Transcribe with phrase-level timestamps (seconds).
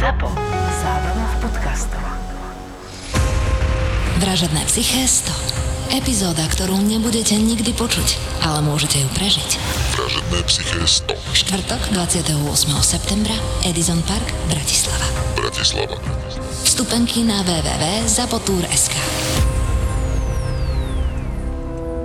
[0.00, 0.32] ZAPO.
[0.80, 2.00] Zábrná v podcastov.
[4.16, 5.28] Vražedné psyché 100.
[5.92, 9.60] Epizóda, ktorú nebudete nikdy počuť, ale môžete ju prežiť.
[10.00, 11.36] Vražedné psyché 100.
[11.36, 12.32] Štvrtok 28.
[12.80, 13.36] septembra
[13.68, 15.04] Edison Park, Bratislava.
[15.36, 16.00] Bratislava.
[16.64, 18.96] Vstupenky na www.zapotur.sk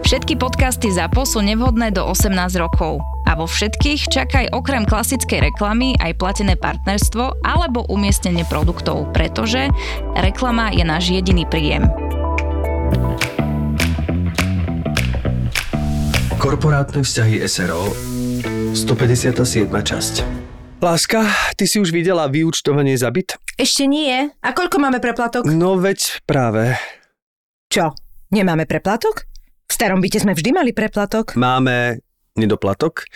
[0.04, 3.15] Všetky podcasty ZAPO sú nevhodné do 18 rokov.
[3.26, 9.74] A vo všetkých čakaj okrem klasickej reklamy aj platené partnerstvo alebo umiestnenie produktov, pretože
[10.14, 11.90] reklama je náš jediný príjem.
[16.38, 17.90] Korporátne vzťahy SRO
[18.78, 19.66] 157.
[19.74, 20.16] časť
[20.86, 21.26] Láska,
[21.58, 23.42] ty si už videla vyúčtovanie za byt?
[23.58, 24.30] Ešte nie.
[24.30, 25.50] A koľko máme preplatok?
[25.50, 26.78] No veď práve.
[27.74, 27.98] Čo?
[28.30, 29.26] Nemáme preplatok?
[29.66, 31.34] V starom byte sme vždy mali preplatok.
[31.34, 32.05] Máme
[32.36, 33.08] nedoplatok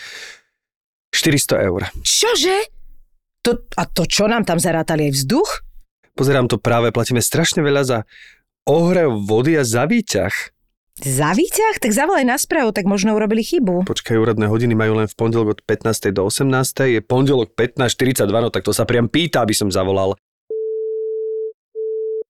[1.12, 1.80] 400 eur.
[2.02, 2.56] Čože?
[3.40, 5.50] To, a to čo nám tam zarátali aj vzduch?
[6.12, 7.98] Pozerám to práve, platíme strašne veľa za
[8.68, 10.32] ohrev vody a za výťah.
[11.00, 11.80] Za výťah?
[11.80, 13.88] Tak zavolaj na správu, tak možno urobili chybu.
[13.88, 16.12] Počkaj, úradné hodiny majú len v pondelok od 15.
[16.12, 16.92] do 18.
[16.92, 20.20] Je pondelok 15.42, no tak to sa priam pýta, aby som zavolal.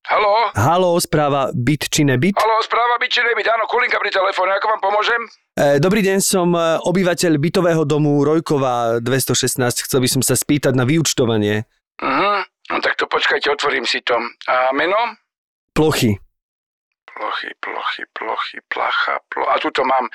[0.08, 0.50] Haló?
[0.56, 2.34] Halo, správa byt či nebyt?
[2.40, 3.46] Haló, správa byť či nebyť?
[3.52, 5.20] Áno, Kulinka pri telefóne, ako vám pomôžem?
[5.54, 9.60] E, dobrý deň, som e, obyvateľ bytového domu Rojkova 216.
[9.86, 11.68] Chcel by som sa spýtať na vyučtovanie.
[12.00, 12.32] Mhm,
[12.72, 14.16] no tak to počkajte, otvorím si to.
[14.48, 14.96] A meno?
[15.76, 16.16] Plochy.
[17.04, 19.44] Plochy, plochy, plochy, placha, plo...
[19.52, 20.08] A tu to mám.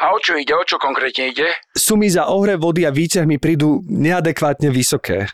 [0.00, 0.56] A o čo ide?
[0.56, 1.52] O čo konkrétne ide?
[1.76, 5.28] Sumy za ohre vody a výťah mi prídu neadekvátne vysoké.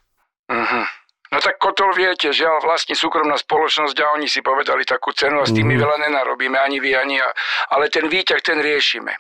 [0.51, 1.02] Mhm.
[1.33, 5.49] No tak Kotol viete, žiaľ vlastne súkromná spoločnosť a oni si povedali takú cenu a
[5.49, 7.29] s tým my veľa nenarobíme, ani vy, ani ja.
[7.73, 9.17] Ale ten výťah, ten riešime.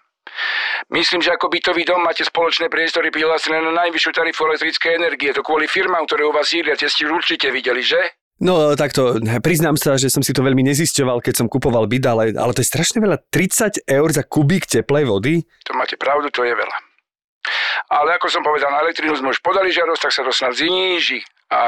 [0.92, 5.33] Myslím, že ako bytový dom máte spoločné priestory prihlásené na najvyššiu tarifu elektrickej energie.
[5.33, 8.00] To kvôli firmám, ktoré u vás sídlia, ste určite videli, že?
[8.42, 12.24] No takto, priznám sa, že som si to veľmi nezisťoval, keď som kupoval byt, ale,
[12.36, 13.24] ale to je strašne veľa.
[13.30, 15.46] 30 eur za kubík teplej vody?
[15.64, 16.77] To máte pravdu, to je veľa.
[17.92, 21.20] Ale ako som povedal, na elektrínu sme už podali žiadosť, tak sa to snad zníži.
[21.52, 21.58] A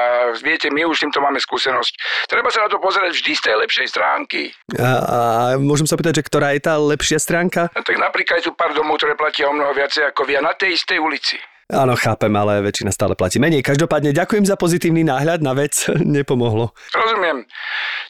[0.41, 1.93] viete, my už týmto máme skúsenosť.
[2.33, 4.49] Treba sa na to pozerať vždy z tej lepšej stránky.
[4.81, 5.19] A, a
[5.61, 7.69] môžem sa pýtať, že ktorá je tá lepšia stránka?
[7.77, 10.57] No, tak napríklad sú pár domov, ktoré platia o mnoho viacej ako vy a na
[10.57, 11.37] tej istej ulici.
[11.73, 13.65] Áno, chápem, ale väčšina stále platí menej.
[13.65, 15.89] Každopádne ďakujem za pozitívny náhľad na vec.
[16.17, 16.77] Nepomohlo.
[16.93, 17.49] Rozumiem.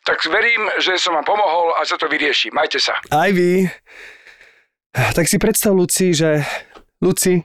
[0.02, 2.50] Tak verím, že som vám pomohol a sa to vyrieši.
[2.50, 2.98] Majte sa.
[3.14, 3.66] Aj vy.
[4.94, 6.42] Tak si predstav, Luci, že...
[7.02, 7.42] Luci?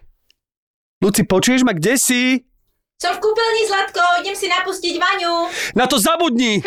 [1.02, 1.74] Luci, počuješ ma?
[1.74, 2.49] Kde si?
[3.00, 5.48] Som v kúpeľni, Zlatko, idem si napustiť Vaňu.
[5.72, 6.60] Na to zabudni!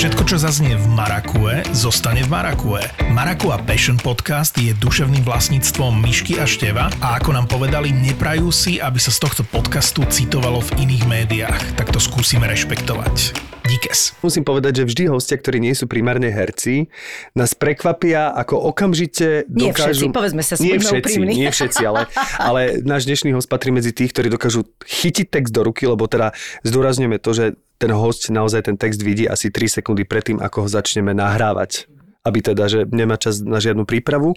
[0.00, 2.80] Všetko, čo zaznie v Marakue, zostane v Marakue.
[3.12, 8.80] Marakua Passion Podcast je duševným vlastníctvom Myšky a Števa a ako nám povedali, neprajú si,
[8.80, 11.76] aby sa z tohto podcastu citovalo v iných médiách.
[11.76, 13.36] Tak to skúsime rešpektovať.
[13.68, 14.16] Díkes.
[14.24, 16.88] Musím povedať, že vždy hostia, ktorí nie sú primárne herci,
[17.36, 20.08] nás prekvapia, ako okamžite Nie dokážu...
[20.08, 21.44] všetci, povedzme sa, nie všetci, úprimní.
[21.44, 22.08] nie všetci, ale,
[22.40, 26.32] ale náš dnešný host patrí medzi tých, ktorí dokážu chytiť text do ruky, lebo teda
[26.64, 27.44] zdôrazňujeme to, že
[27.80, 31.88] ten host naozaj ten text vidí asi 3 sekundy predtým, ako ho začneme nahrávať
[32.20, 34.36] aby teda, že nemá čas na žiadnu prípravu.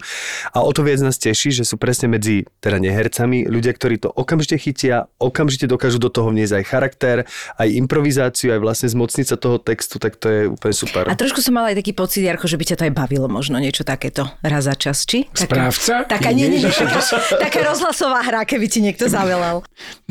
[0.56, 4.08] A o to viac nás teší, že sú presne medzi teda nehercami ľudia, ktorí to
[4.08, 7.16] okamžite chytia, okamžite dokážu do toho vniesť aj charakter,
[7.60, 11.04] aj improvizáciu, aj vlastne zmocniť sa toho textu, tak to je úplne super.
[11.12, 13.60] A trošku som mala aj taký pocit, Jarko, že by ťa to aj bavilo možno
[13.60, 15.28] niečo takéto raz za čas, či?
[15.36, 16.08] Správca?
[16.08, 17.04] Taká, nie, nie, nie, taká,
[17.36, 19.60] taká rozhlasová hra, keby ti niekto zavelal.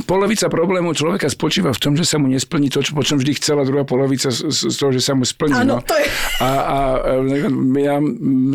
[0.05, 3.33] Polovica problému človeka spočíva v tom, že sa mu nesplní to, čo, po čom vždy
[3.41, 5.57] chcela, druhá polovica z, z toho, že sa mu splní.
[5.57, 5.85] Áno, no.
[5.85, 6.05] to je-
[6.37, 6.77] A, a
[7.17, 7.97] e, ja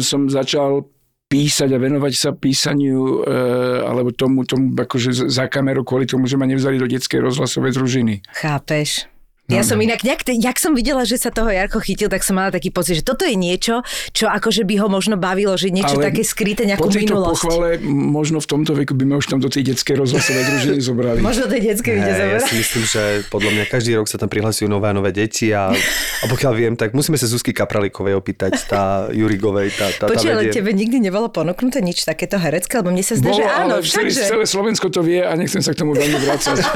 [0.04, 0.86] som začal
[1.28, 3.36] písať a venovať sa písaniu e,
[3.84, 8.24] alebo tomu, tomu akože za kamerou kvôli tomu, že ma nevzali do detskej rozhlasovej družiny.
[8.32, 9.04] Chápeš?
[9.48, 12.52] Ja som inak, nejak, jak som videla, že sa toho Jarko chytil, tak som mala
[12.52, 13.80] taký pocit, že toto je niečo,
[14.12, 17.48] čo akože by ho možno bavilo, že niečo Ale také skryté, nejakú po minulosť.
[17.48, 21.24] pochvale možno v tomto veku by ma už tam do tej detskej rozhlasovej družiny zobrali.
[21.24, 24.28] Možno tej detskej ide Hej, ja si myslím, že podľa mňa každý rok sa tam
[24.28, 28.52] prihlasujú nové a nové deti a, a pokiaľ viem, tak musíme sa Zuzky Kapralikovej opýtať,
[28.68, 32.92] tá Jurigovej, tá, tá, tá Počuj, ale tebe nikdy nebolo ponúknuté nič takéto herecké, lebo
[32.92, 34.28] mne sa zdá, že áno, ale celé, všakže.
[34.28, 36.60] celé Slovensko to vie a nechcem sa k tomu veľmi vrácať.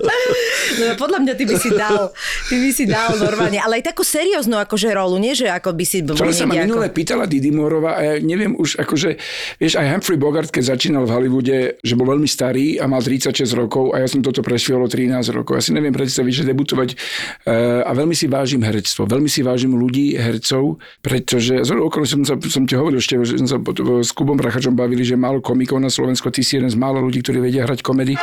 [0.00, 2.12] No, podľa mňa ty by si dal,
[2.48, 5.84] ty by si dal normálne, ale aj takú serióznu akože rolu, nie že ako by
[5.84, 6.96] si To sa ma minule ako...
[6.96, 9.20] pýtala Didi Morová a ja neviem už akože,
[9.60, 13.44] vieš, aj Humphrey Bogart, keď začínal v Hollywoode, že bol veľmi starý a mal 36
[13.52, 15.60] rokov a ja som toto prežil 13 rokov.
[15.60, 19.76] Ja si neviem predstaviť, že debutovať uh, a veľmi si vážim herectvo, veľmi si vážim
[19.76, 23.58] ľudí, hercov, pretože z okolo som, sa, som ti hovoril ešte, že som sa
[24.00, 27.20] s Kubom Prachačom bavili, že málo komikov na Slovensku, ty si jeden z málo ľudí,
[27.20, 28.14] ktorí vedia hrať komedy.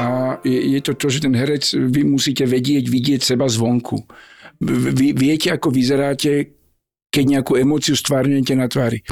[0.00, 0.04] A
[0.40, 4.00] je, je to to, že ten herec, vy musíte vedieť, vidieť seba zvonku.
[4.60, 6.60] Vy viete, ako vyzeráte,
[7.10, 9.02] keď nejakú emóciu stvárňujete na tvári.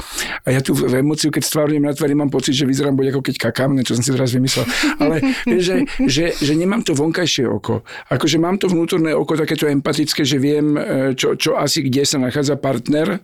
[0.47, 3.35] A ja tu emóciu, keď stvárňujem na tvári, mám pocit, že vyzerám buď ako keď
[3.51, 4.65] kakám, čo som si teraz vymyslel.
[5.03, 5.15] Ale
[5.67, 7.83] že, že, že, nemám to vonkajšie oko.
[8.07, 12.23] Akože mám to vnútorné oko takéto empatické, že viem, e, čo, čo asi kde sa
[12.23, 13.19] nachádza partner,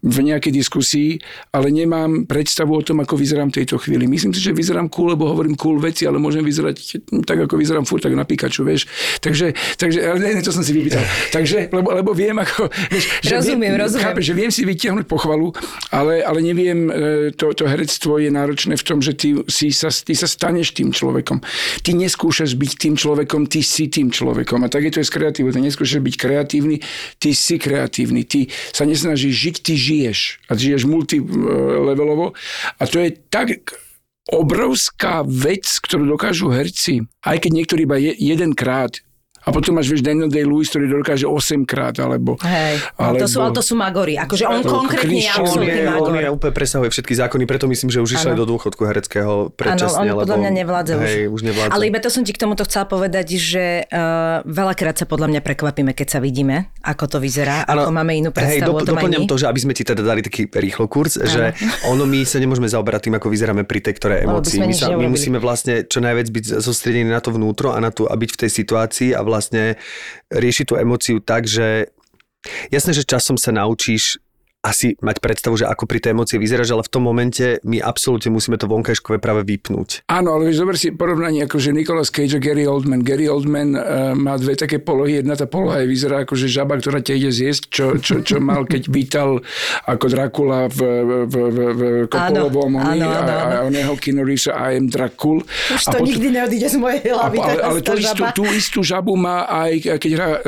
[0.00, 1.20] v nejakej diskusii,
[1.54, 4.08] ale nemám predstavu o tom, ako vyzerám v tejto chvíli.
[4.08, 7.84] Myslím si, že vyzerám cool, lebo hovorím cool veci, ale môžem vyzerať tak, ako vyzerám
[7.86, 8.88] furt, tak na Pikachu, vieš.
[9.20, 11.02] Takže, takže ale ne, to som si vypýtal.
[11.30, 12.68] Takže, lebo, lebo viem, ako...
[12.90, 14.06] Vieš, že rozumiem, viem, rozumiem.
[14.10, 15.52] Chápe, že viem si vytiahnuť pochvalu,
[15.94, 16.92] ale, ale neviem, e,
[17.34, 20.90] to, to herectvo je náročné v tom, že ty, si sa, ty sa staneš tým
[20.90, 21.40] človekom.
[21.84, 24.64] Ty neskúšaš byť tým človekom, ty si tým človekom.
[24.64, 25.50] A tak je to aj s kreatívou.
[25.52, 26.76] Ty neskúšaš byť kreatívny,
[27.20, 28.22] ty si kreatívny.
[28.26, 30.40] Ty sa nesnažíš žiť ty žiješ.
[30.48, 32.32] A žiješ multilevelovo.
[32.80, 33.76] A to je tak
[34.30, 39.02] obrovská vec, ktorú dokážu herci, aj keď niektorí iba je, jedenkrát
[39.40, 42.36] a potom máš, vieš, Daniel Day-Lewis, ktorý dokáže 8 krát, alebo...
[42.44, 44.20] Hej, no, alebo, to, sú, ale to sú magory.
[44.20, 46.12] Akože on konkrétne je absolútny magor.
[46.12, 49.48] on je úplne presahuje všetky zákony, preto myslím, že už išiel aj do dôchodku hereckého
[49.56, 50.12] predčasne.
[50.12, 51.08] Áno, on podľa mňa nevládze už.
[51.08, 51.72] Hej, už nevládze.
[51.72, 55.40] Ale iba to som ti k tomuto chcela povedať, že uh, veľakrát sa podľa mňa
[55.40, 58.84] prekvapíme, keď sa vidíme, ako to vyzerá, ano, ako máme inú hej, predstavu do, o
[58.84, 61.32] tom doplňam to, že aby sme ti teda dali taký rýchlo kurz, ano.
[61.32, 61.56] že
[61.88, 64.60] ono my sa nemôžeme zaoberať tým, ako vyzeráme pri tej ktorej emócii.
[64.60, 68.04] My, sa, my musíme vlastne čo najviac byť sústredení na to vnútro a na to,
[68.04, 69.78] a byť v tej situácii a vlastne
[70.34, 71.94] riešiť tú emóciu tak, že
[72.74, 74.18] jasné, že časom sa naučíš
[74.60, 78.28] asi mať predstavu, že ako pri tej emócii vyzeráš, ale v tom momente my absolútne
[78.28, 80.04] musíme to vonkajškové práve vypnúť.
[80.12, 83.00] Áno, ale vieš, zober si porovnanie, akože Nicolas Cage a Gary Oldman.
[83.00, 85.24] Gary Oldman uh, má dve také polohy.
[85.24, 88.36] Jedna tá poloha je vyzerá ako že žaba, ktorá ťa ide zjesť, čo, čo, čo
[88.36, 89.40] mal, keď vítal
[89.88, 91.82] ako Dracula v, v, v, v
[92.12, 95.40] Kopolovom Áno, áno, a, áno, a oného Reevesa I am Dracul.
[95.72, 97.36] Už a to nikdy neodíde z mojej a, hlavy.
[97.40, 100.38] ale, teraz ale tá tú, istú, tú istú žabu má aj, keď hrá e,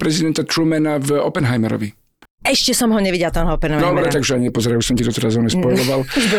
[0.00, 1.99] prezidenta Trumana v Oppenheimerovi.
[2.40, 4.08] Ešte som ho nevidela, toho Dobre, Oppenheimera.
[4.08, 5.76] takže nepozeraj, už som ti to teraz bude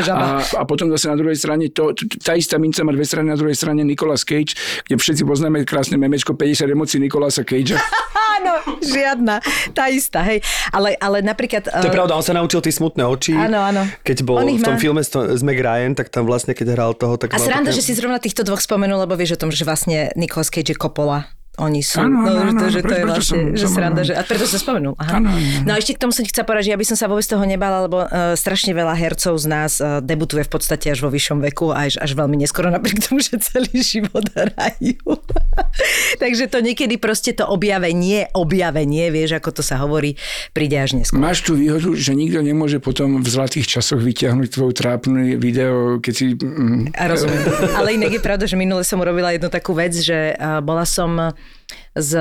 [0.01, 0.42] žaba.
[0.42, 3.38] a, a potom zase na druhej strane, to, tá istá minca má dve strany, na
[3.38, 4.57] druhej strane Nicolas Cage,
[4.89, 7.77] kde všetci poznáme krásne memečko 50 emócií Nicolasa Cagea.
[8.42, 9.38] Áno, žiadna,
[9.77, 10.42] tá istá, hej.
[10.74, 11.69] Ale, ale napríklad...
[11.69, 13.38] To je eh, pravda, on sa naučil tie smutné oči.
[13.38, 13.86] Áno, áno.
[14.01, 14.81] Keď bol On v tom má.
[14.81, 17.77] filme s, s Meg Ryan, tak tam vlastne, keď hral toho, tak A sranda, také-
[17.77, 20.77] že si zrovna týchto dvoch spomenul, lebo vieš o tom, že vlastne Nicolas Cage je
[20.80, 21.30] Coppola.
[21.59, 24.01] Oni sú, Áno, no, áno, áno, to, že to je vlastne, som- že som- sranda,
[24.01, 24.95] že, a preto sa spomenul.
[24.95, 25.19] Aha.
[25.19, 25.68] Áno, áno.
[25.68, 27.27] No a ešte k tomu som ti chcela povedať, že ja by som sa vôbec
[27.27, 31.12] toho nebala, lebo uh, strašne veľa hercov z nás uh, debutuje v podstate až vo
[31.12, 34.95] vyššom veku a až, až veľmi neskoro, napriek tomu, že celý život hrajú.
[36.24, 40.15] Takže to niekedy proste to objavenie, objavenie, vieš, ako to sa hovorí,
[40.51, 41.19] príde až neskoro.
[41.19, 46.13] Máš tú výhodu, že nikto nemôže potom v zlatých časoch vyťahnuť tvoju trápnu video, keď
[46.15, 46.25] si...
[46.33, 47.44] Mm, A rozumiem.
[47.75, 51.36] Ale inak je pravda, že minule som urobila jednu takú vec, že uh, bola som
[51.92, 52.16] s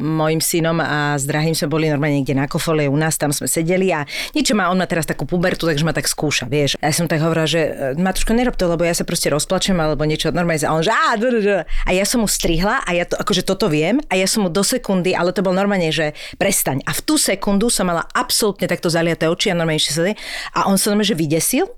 [0.00, 3.44] mojim synom a s drahým sme boli normálne niekde na kofole u nás, tam sme
[3.44, 6.80] sedeli a niečo má, on má teraz takú pubertu, takže ma tak skúša, vieš.
[6.80, 9.76] A ja som tak hovorila, že e, Matruško, nerob to, lebo ja sa proste rozplačem
[9.76, 10.64] alebo niečo normálne.
[10.64, 11.68] A on, že dr.
[11.68, 14.48] a ja som mu strihla a ja to, akože toto viem a ja som mu
[14.48, 16.80] do sekundy, ale to bol normálne, že prestaň.
[16.88, 20.16] A v tú sekundu som mala absolútne takto zaliaté oči a normálne ešte
[20.56, 21.68] a on sa normálne, že vydesil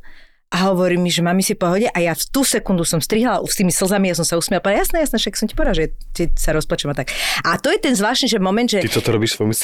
[0.52, 3.56] a hovorí mi, že mami si pohode a ja v tú sekundu som strihla s
[3.56, 6.28] tými slzami, ja som sa usmiala, povedala, jasné, jasné, však som ti povedala, že ti
[6.36, 7.08] sa rozplačem a tak.
[7.42, 9.56] A to je ten zvláštny, že moment, že Ty toto robíš svojmu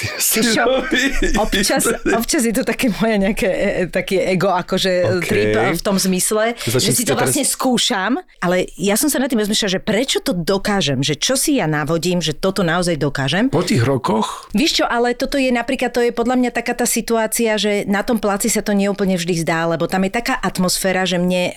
[1.45, 1.85] občas,
[2.17, 5.29] občas je to také moje nejaké e, e, také ego, akože OK.
[5.29, 9.21] trip v tom zmysle, Začnem že si to teraz- vlastne skúšam, ale ja som sa
[9.21, 12.97] nad tým rozmýšľala, že prečo to dokážem, že čo si ja navodím, že toto naozaj
[12.97, 13.53] dokážem.
[13.53, 16.89] po tých rokoch Víš čo, ale toto je napríklad, to je podľa mňa taká tá
[16.89, 20.78] situácia, že na tom placi sa to neúplne vždy zdá, lebo tam je taká atmosféra,
[21.05, 21.55] že mne um,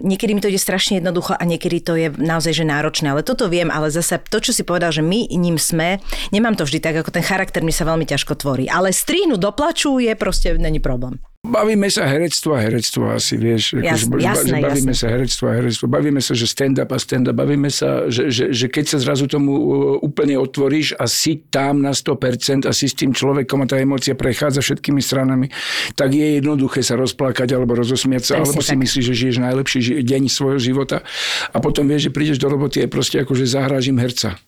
[0.00, 3.12] niekedy mi to ide strašne jednoducho a niekedy to je naozaj že náročné.
[3.12, 6.00] Ale toto viem, ale zase to, čo si povedal, že my ním sme,
[6.32, 8.66] nemám to vždy tak, ako ten charakter mi sa veľmi ťažko tvorí.
[8.66, 11.20] Ale strihnúť do plaču je proste, není problém.
[11.42, 13.74] Bavíme sa herectvo a herectvo asi, vieš.
[13.82, 14.94] Jas- že, jasné, bavíme jasné.
[14.94, 15.84] sa herectvo a herectvo.
[15.90, 17.34] Bavíme sa, že stand-up a stand-up.
[17.34, 19.62] Bavíme sa, že, že, že keď sa zrazu tomu uh,
[20.06, 24.14] úplne otvoríš a si tam na 100% a si s tým človekom a tá emócia
[24.14, 25.50] prechádza všetkými stranami,
[25.98, 28.86] tak je jednoduché sa rozplakať alebo rozosmiať sa, alebo si tak.
[28.86, 31.02] myslíš, že žiješ najlepší deň svojho života
[31.50, 34.38] a potom vieš, že prídeš do roboty a proste akože zahrážim herca.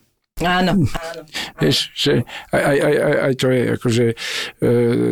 [0.43, 1.23] Áno, áno.
[1.63, 4.15] Vieš, že aj, aj, aj, aj, to je akože e,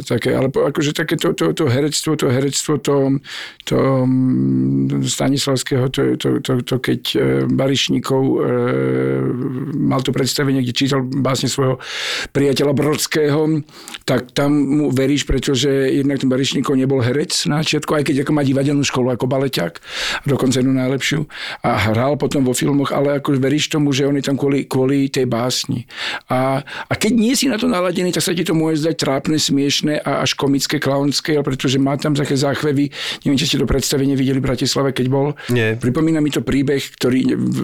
[0.02, 3.22] také, ale akože také to, to, to herectvo, to herectvo to,
[3.62, 8.34] to mm, Stanislavského, to, to, to, to keď e, Barišníkov e,
[9.78, 11.78] mal to predstavenie, kde čítal básne svojho
[12.34, 13.62] priateľa Brodského,
[14.02, 18.34] tak tam mu veríš, pretože jednak ten Barišníkov nebol herec na začiatku, aj keď ako
[18.34, 19.72] má divadelnú školu ako baleťák,
[20.26, 21.30] dokonca jednu najlepšiu
[21.62, 25.11] a hral potom vo filmoch, ale ako veríš tomu, že on je tam kvôli, kvôli
[25.12, 25.84] tej básni.
[26.32, 29.36] A, a keď nie si na to naladený, tak sa ti to môže zdať trápne,
[29.36, 32.88] smiešne a až komické, klaunské, pretože má tam také záchvevy.
[33.22, 35.36] Neviem, či ste to predstavenie videli v Bratislave, keď bol.
[35.52, 35.76] Nie.
[35.76, 37.58] Pripomína mi to príbeh, ktorý v,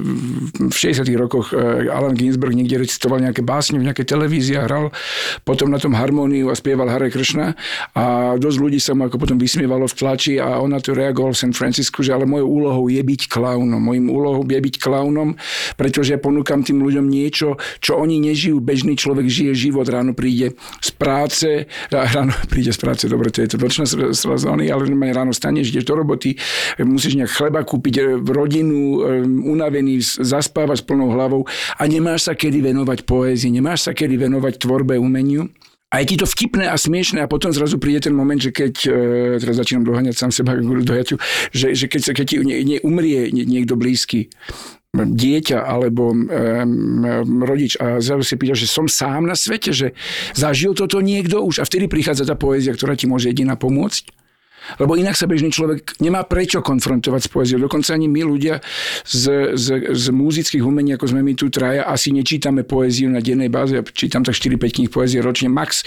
[0.68, 4.92] v 60 rokoch eh, Alan Ginsberg niekde recitoval nejaké básne v nejakej televízii a hral
[5.46, 7.54] potom na tom harmóniu a spieval Hare Krishna
[7.94, 11.32] a dosť ľudí sa mu ako potom vysmievalo v tlači a on na to reagoval
[11.32, 13.78] v San Francisku, že ale mojou úlohou je byť klaunom.
[13.78, 15.38] Mojím úlohou je byť klaunom,
[15.78, 17.37] pretože ja ponúkam tým ľuďom niečo,
[17.78, 18.58] čo oni nežijú.
[18.58, 23.54] Bežný človek žije život, ráno príde z práce, ráno príde z práce, dobre, to je
[23.54, 26.34] to nočná sezóny, ale ráno staneš, ideš do roboty,
[26.82, 31.46] musíš nejak chleba kúpiť e, rodinu, e, unavený, zaspávať s plnou hlavou
[31.78, 35.46] a nemáš sa kedy venovať poézii, nemáš sa kedy venovať tvorbe, umeniu.
[35.88, 38.74] A je ti to vtipné a smiešné a potom zrazu príde ten moment, že keď,
[38.84, 38.92] e,
[39.40, 40.52] teraz začínam doháňať sám seba
[40.92, 41.16] dojaťu,
[41.48, 44.28] že, že keď, sa, keď ti nie, nie, umrie nie- niekto blízky,
[44.96, 46.24] dieťa alebo um,
[47.44, 49.92] rodič a zrazu si pýta, že som sám na svete, že
[50.32, 54.17] zažil toto niekto už a vtedy prichádza tá poézia, ktorá ti môže jediná pomôcť.
[54.76, 57.58] Lebo inak sa bežný človek nemá prečo konfrontovať s poéziou.
[57.64, 58.60] Dokonca ani my ľudia
[59.08, 63.48] z, z, z múzických umení, ako sme my tu traja, asi nečítame poéziu na dennej
[63.48, 63.78] báze.
[63.78, 65.86] Ja čítam tak 4-5 kníh poézie ročne max.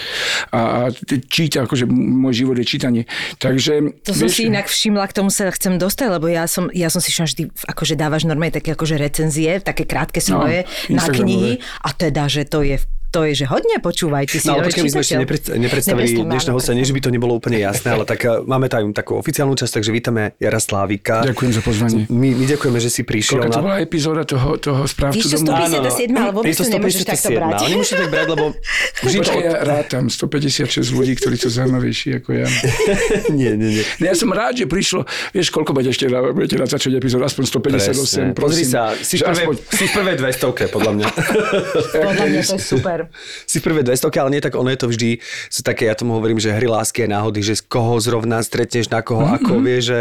[0.50, 0.94] A, a
[1.30, 3.02] číta, akože môj život je čítanie.
[3.38, 4.02] Takže...
[4.02, 6.98] To som si inak všimla, k tomu sa chcem dostať, lebo ja som, ja som
[6.98, 11.52] si všimla, ty akože dávaš normálne také akože recenzie, také krátke svoje No, na knihy
[11.84, 12.80] a teda, že to je
[13.12, 16.08] to je, že hodne počúvaj, ty si No ale počkaj, my sme ešte nepredstavili Nepredstavili,
[16.24, 19.20] dnešného hostia, nie že by to nebolo úplne jasné, ale tak eh, máme tam takú
[19.20, 21.20] oficiálnu časť, takže vítame Jara Slávika.
[21.28, 22.02] Ďakujem za pozvanie.
[22.08, 23.44] My, my ďakujeme, že si prišiel.
[23.44, 25.52] Koľka to na- bola epizóda toho, toho správcu Víš, čo, domu?
[25.52, 27.52] 157, ale vôbec Je to nemôžeš takto 157, brať.
[27.52, 28.44] ale nemôžeš tak brať, lebo.
[29.04, 32.48] Počkaj, ja rátam 156 ľudí, ktorí sú zaujímavejší ako ja.
[33.38, 33.84] nie, nie, nie.
[34.00, 35.04] No ja som rád, že prišlo,
[35.36, 38.24] vieš, koľko budete ešte budete natáčať epizód, aspoň 158, Presne.
[38.32, 38.72] Pozri prosím.
[38.72, 41.06] sa, si v Že prvé, aspoň, si v prvé 200 podľa mňa.
[41.92, 43.01] Podľa mňa to je super.
[43.48, 45.10] Si v prvé 200 ale nie tak ono je to vždy,
[45.50, 48.86] sú také, ja tomu hovorím, že hry lásky a náhody, že z koho zrovna stretneš,
[48.92, 50.00] na koho, Mhm, ako, vieš, že,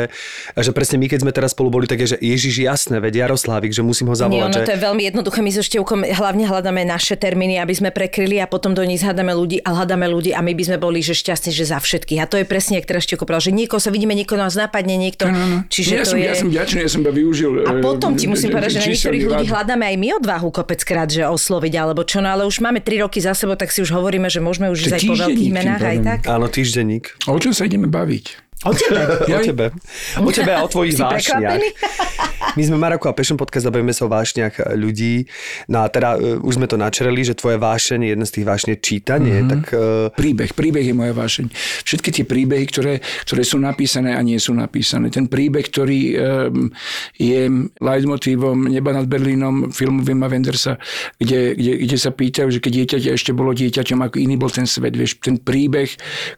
[0.55, 3.71] a že presne my, keď sme teraz spolu boli, také, že Ježiš, jasné, veď Jaroslávik,
[3.71, 4.67] že musím ho Nie, zavolať, ono že...
[4.67, 5.39] to je veľmi jednoduché.
[5.41, 9.31] My so Števkom hlavne hľadáme naše termíny, aby sme prekryli a potom do nich hľadáme
[9.31, 12.19] ľudí a hľadáme ľudí a my by sme boli že šťastní, že za všetkých.
[12.21, 14.97] A to je presne, jak teraz Števko povedal, že niekoho sa vidíme, niekoho nás napadne,
[14.97, 15.29] niekto.
[15.71, 16.27] Čiže ja, to som, je...
[16.27, 17.51] ja som ďačný, ja som iba využil...
[17.65, 21.09] A eh, potom ti musím povedať, že na niektorých ľudí hľadáme aj my odvahu kopeckrát,
[21.09, 23.95] že osloviť alebo čo, no ale už máme 3 roky za sebou, tak si už
[23.95, 26.19] hovoríme, že môžeme už ísť aj po veľkých menách aj tak.
[26.27, 27.15] Áno, týždenník.
[27.23, 28.50] A o čom sa ideme baviť?
[28.65, 29.01] O tebe.
[29.31, 29.65] O tebe.
[30.21, 31.61] O tebe a o tvojich vášniach.
[32.51, 35.23] My sme Marako a Passion Podcast a bavíme sa o vášniach ľudí.
[35.71, 38.69] No a teda uh, už sme to načereli, že tvoje vášeň, jedna z tých vášní
[38.75, 39.47] je čítanie, Mhm.
[39.47, 40.51] tak uh, Príbeh.
[40.51, 41.47] Príbeh je moja vášeň.
[41.87, 45.07] Všetky tie príbehy, ktoré, ktoré sú napísané a nie sú napísané.
[45.07, 46.67] Ten príbeh, ktorý um,
[47.15, 47.47] je
[47.79, 50.75] leitmotívom Neba nad Berlínom filmu Vima Wendersa,
[51.17, 54.67] kde, kde, kde sa pýtajú, že keď dieťa ešte bolo dieťaťom, ako iný bol ten
[54.67, 54.91] svet.
[54.91, 55.87] Vieš, ten príbeh,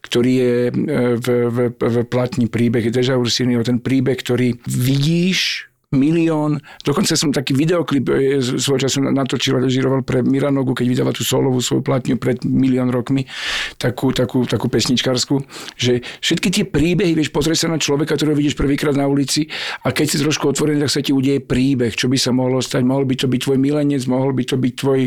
[0.05, 0.71] ktorý je e,
[1.17, 7.53] v, v, v platní príbeh Deža Ursiniho, ten príbeh, ktorý vidíš milión, dokonca som taký
[7.53, 12.17] videoklip e, z- svojho času natočil, režiroval pre Miranogu, keď vydala tú solovú svoju platňu
[12.17, 13.29] pred milión rokmi,
[13.77, 15.39] takú, takú, takú pesničkársku,
[15.77, 19.47] že všetky tie príbehy, vieš, pozrieš sa na človeka, ktorého vidíš prvýkrát na ulici
[19.81, 22.81] a keď si trošku otvorený, tak sa ti udeje príbeh, čo by sa mohlo stať.
[22.83, 24.99] Mohol by to byť tvoj milenec, mohol by to byť tvoj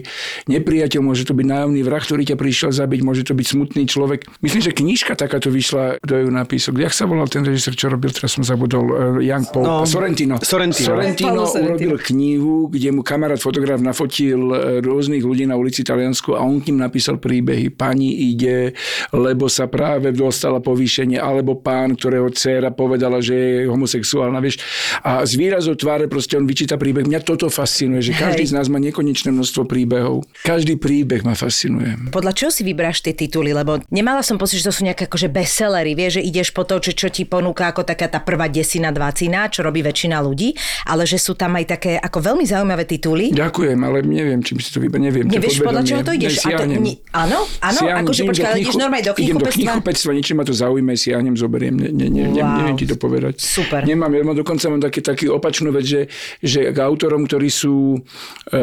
[0.47, 4.29] nepriateľ, môže to byť nájomný vrah, ktorý ťa prišiel zabiť, môže to byť smutný človek.
[4.41, 6.77] Myslím, že knižka takáto vyšla, kto ju napísal.
[6.77, 10.37] Jak sa volal ten režisér, čo robil, teraz som zabudol, uh, Young Paul, No, Sorrentino.
[10.39, 10.76] Sorrentino.
[10.77, 16.45] Sorrentino urobil knihu, kde mu kamarát fotograf nafotil e, rôznych ľudí na ulici Taliansku a
[16.45, 17.73] on k ním napísal príbehy.
[17.73, 18.77] Pani ide,
[19.17, 24.61] lebo sa práve dostala povýšenie, alebo pán, ktorého dcéra povedala, že je homosexuálna, vieš.
[25.01, 27.09] A z výrazov tváre proste on vyčíta príbeh.
[27.09, 28.51] Mňa toto fascinuje, že každý Hej.
[28.53, 30.27] z nás má nekonečné množstvo príbehov.
[30.45, 32.13] Každý príbeh ma fascinuje.
[32.13, 33.57] Podľa čoho si vybráš tie tituly?
[33.57, 36.83] Lebo nemala som pocit, že to sú nejaké akože bestsellery, vieš, že ideš po to,
[36.83, 40.55] čo, čo ti ponúka ako taká tá prvá desina, dvacina, čo robí väčšina ľudí,
[40.87, 43.35] ale že sú tam aj také ako veľmi zaujímavé tituly.
[43.35, 45.27] Ďakujem, ale neviem, čím si to vyber, neviem.
[45.29, 46.45] Nevieš, podľa čoho to ideš?
[46.47, 49.57] A to, ni, áno, áno, Siahnem, akože počkaj, ale ideš normálne do Idem do knihkupectva.
[49.57, 51.75] knihkupectva, niečo ma to zaujme, siahnem, zoberiem.
[51.77, 52.63] Ne, ne, ne, Wow.
[52.63, 53.41] Neviem ti to povedať.
[53.41, 53.83] Super.
[53.83, 56.01] Nemám, ja mám dokonca mám také, taký opačnú vec, že,
[56.45, 58.59] že k autorom, ktorí sú e,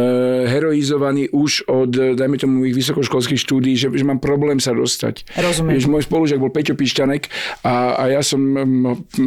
[0.47, 5.25] heroizovaní už od, dajme tomu, ich vysokoškolských štúdí, že, že mám problém sa dostať.
[5.35, 5.75] Rozumiem.
[5.77, 7.27] Vieš, môj spolužiak bol Peťo Pišťanek
[7.65, 8.39] a, a ja som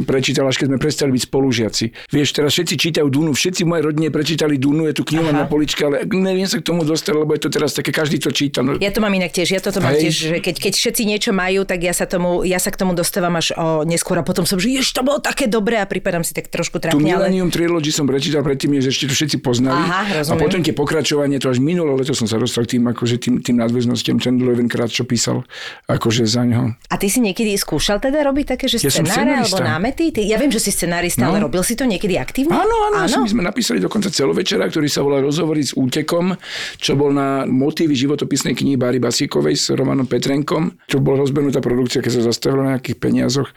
[0.08, 1.84] prečítal, až keď sme prestali byť spolužiaci.
[2.14, 5.44] Vieš, teraz všetci čítajú Dunu, všetci v mojej rodine prečítali Dunu, je tu kniha na
[5.44, 8.64] poličke, ale neviem sa k tomu dostať, lebo je to teraz také, každý to číta.
[8.64, 10.08] No, Ja to mám inak tiež, ja toto mám Hej.
[10.08, 12.96] tiež, že keď, keď všetci niečo majú, tak ja sa, tomu, ja sa k tomu
[12.96, 16.24] dostávam až o neskôr a potom som, že jež to bolo také dobré a pripadám
[16.24, 17.28] si tak trošku Tu trápne, ale...
[17.28, 19.76] Millennium Trilogy som prečítal predtým, než ešte to všetci poznali.
[19.76, 23.44] Aha, a potom tie pokračovanie, to až minulé leto som sa dostal tým, akože tým,
[23.44, 24.16] tým nadväznostiam.
[24.16, 25.44] Chandler jedenkrát, čo písal,
[25.84, 26.72] akože za ňo.
[26.88, 30.08] A ty si niekedy skúšal teda robiť také, že Ja scenáre alebo námety?
[30.14, 31.34] Ty, ja viem, že si scenárista, No.
[31.34, 32.45] ale robil si to niekedy aktívne?
[32.46, 33.06] Áno, áno, áno.
[33.06, 33.24] áno.
[33.26, 36.34] My sme napísali dokonca celovečera, ktorý sa volá Rozhovory s útekom,
[36.78, 42.00] čo bol na motívy životopisnej knihy Báry Basíkovej s Romanom Petrenkom, čo bol rozbehnutá produkcia,
[42.00, 43.50] keď sa zastavila na nejakých peniazoch.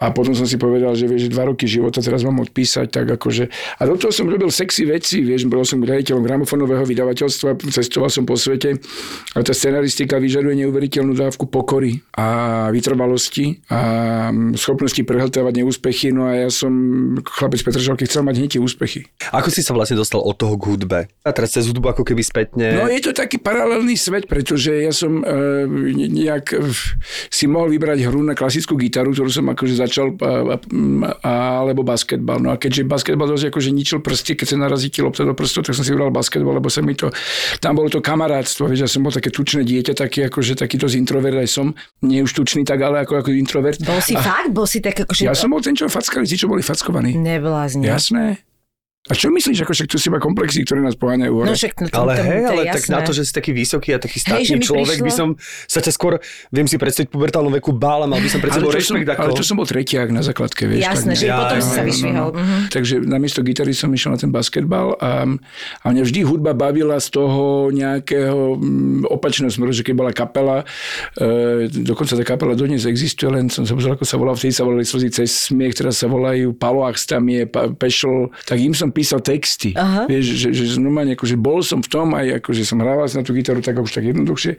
[0.00, 3.52] A potom som si povedal, že vieš, dva roky života teraz mám odpísať, tak akože...
[3.78, 8.24] A do toho som robil sexy veci, vieš, bol som riaditeľom gramofónového vydavateľstva, cestoval som
[8.24, 8.80] po svete
[9.36, 13.80] a tá scenaristika vyžaduje neuveriteľnú dávku pokory a vytrvalosti a
[14.56, 16.72] schopnosti prehltávať neúspechy, no a ja som
[17.22, 19.10] chlapec Petržalky chcel mať hneď úspechy.
[19.34, 21.00] Ako si sa vlastne dostal od toho k hudbe?
[21.26, 22.78] A teraz cez hudbu ako keby spätne...
[22.78, 25.66] No je to taký paralelný svet, pretože ja som e,
[26.08, 26.70] nejak e,
[27.28, 30.56] si mohol vybrať hru na klasickú gitaru, ktorú som akože začal, a,
[31.22, 31.32] a,
[31.66, 32.38] alebo basketbal.
[32.38, 35.66] No a keďže basketbal dosť akože ničil prsty, keď sa narazí ti lopta do prstov,
[35.66, 37.10] tak som si vybral basketbal, lebo sa mi to,
[37.58, 41.00] tam bolo to kamarátstvo, vieš, ja som bol také tučné dieťa, taký akože takýto z
[41.00, 41.66] introvert aj som,
[42.04, 43.80] nie už tučný tak, ale ako, ako introvert.
[43.82, 44.50] Bol si fakt?
[44.52, 45.26] Bol si tak akože...
[45.26, 47.16] Ja som bol ten, čo fackali, tí, čo boli fackovaní.
[47.16, 47.88] Neblázni.
[48.12, 48.51] Jasné.
[49.10, 51.50] A čo myslíš, ako však tu si iba komplexy, ktoré nás poháňajú hore?
[51.50, 52.74] No však no, Ale to, hej, ale jasné.
[52.78, 55.18] tak na to, že si taký vysoký a taký Hej, statný mi človek, by prišlo-
[55.18, 55.28] som
[55.66, 56.22] sa ťa skôr,
[56.54, 58.94] viem si predstaviť pubertálnom veku bál a mal by som pred sebou ale, to som,
[58.94, 59.22] rešpekt ako...
[59.26, 60.86] ale to som bol tretiak na základke, vieš.
[60.86, 61.40] Jasné, tak že nejak.
[61.42, 62.28] potom si sa no, vyšvihol.
[62.30, 62.38] no.
[62.38, 62.56] Mhm.
[62.70, 65.26] Takže namiesto gitary som išiel na ten basketbal a,
[65.82, 70.62] a mňa vždy hudba bavila z toho nejakého mm, opačného smeru, že keď bola kapela,
[71.18, 74.62] e, dokonca tá kapela dodnes existuje, len som sa pozrel, ako sa volá, vtedy sa
[74.62, 78.91] volali Slzy cez smiech, teraz sa volajú Paloach, tam je pa, Pešl, tak im som
[78.92, 79.72] písal texty.
[79.74, 80.04] Aha.
[80.06, 83.24] Vieš, že, že normálne, akože bol som v tom, aj akože som hrával si na
[83.24, 84.52] tú gitaru tak už tak jednoduchšie,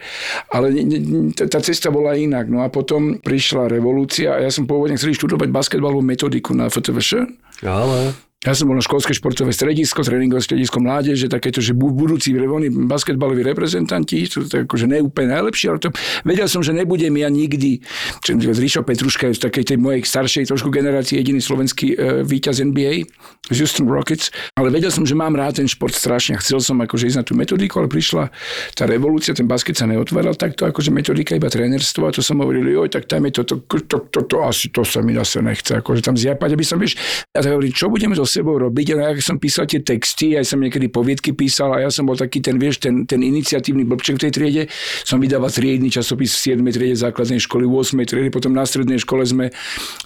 [0.51, 0.97] ale ne, ne,
[1.31, 2.49] tá, tá cesta bola inak.
[2.49, 7.29] No a potom prišla revolúcia a ja som pôvodne chcel študovať basketbalovú metodiku na FTVŠ.
[7.63, 8.32] Ale...
[8.43, 12.67] Ja som bol na školské športové stredisko, tréningové stredisko mládeže, takéto, že bu- budúci revoni
[12.67, 15.89] basketbaloví reprezentanti, sú to akože neúplne najlepší, ale to
[16.27, 17.79] vedel som, že nebudem ja nikdy,
[18.27, 23.07] Ríšo Petruška je z takej tej mojej staršej trošku generácie jediný slovenský e, víťaz NBA
[23.55, 24.27] Houston Rockets,
[24.59, 26.35] ale vedel som, že mám rád ten šport strašne.
[26.43, 28.27] Chcel som akože ísť na tú metodiku, ale prišla
[28.75, 32.67] tá revolúcia, ten basket sa neotváral takto, akože metodika iba trénerstvo a to som hovoril,
[32.67, 33.55] joj, tak tam je to, to,
[33.87, 36.99] to, to, to, asi to sa mi zase nechce, akože tam zjapať, aby som, vieš,
[37.31, 40.49] a tak hovorím, čo budeme so sebou robiť, a ja som písal tie texty, aj
[40.49, 44.17] som niekedy poviedky písal a ja som bol taký ten, vieš, ten, ten iniciatívny blbček
[44.17, 44.63] v tej triede,
[45.05, 46.73] som vydával triedny časopis v 7.
[46.73, 48.09] triede základnej školy, v 8.
[48.09, 49.53] triede, potom na strednej škole sme,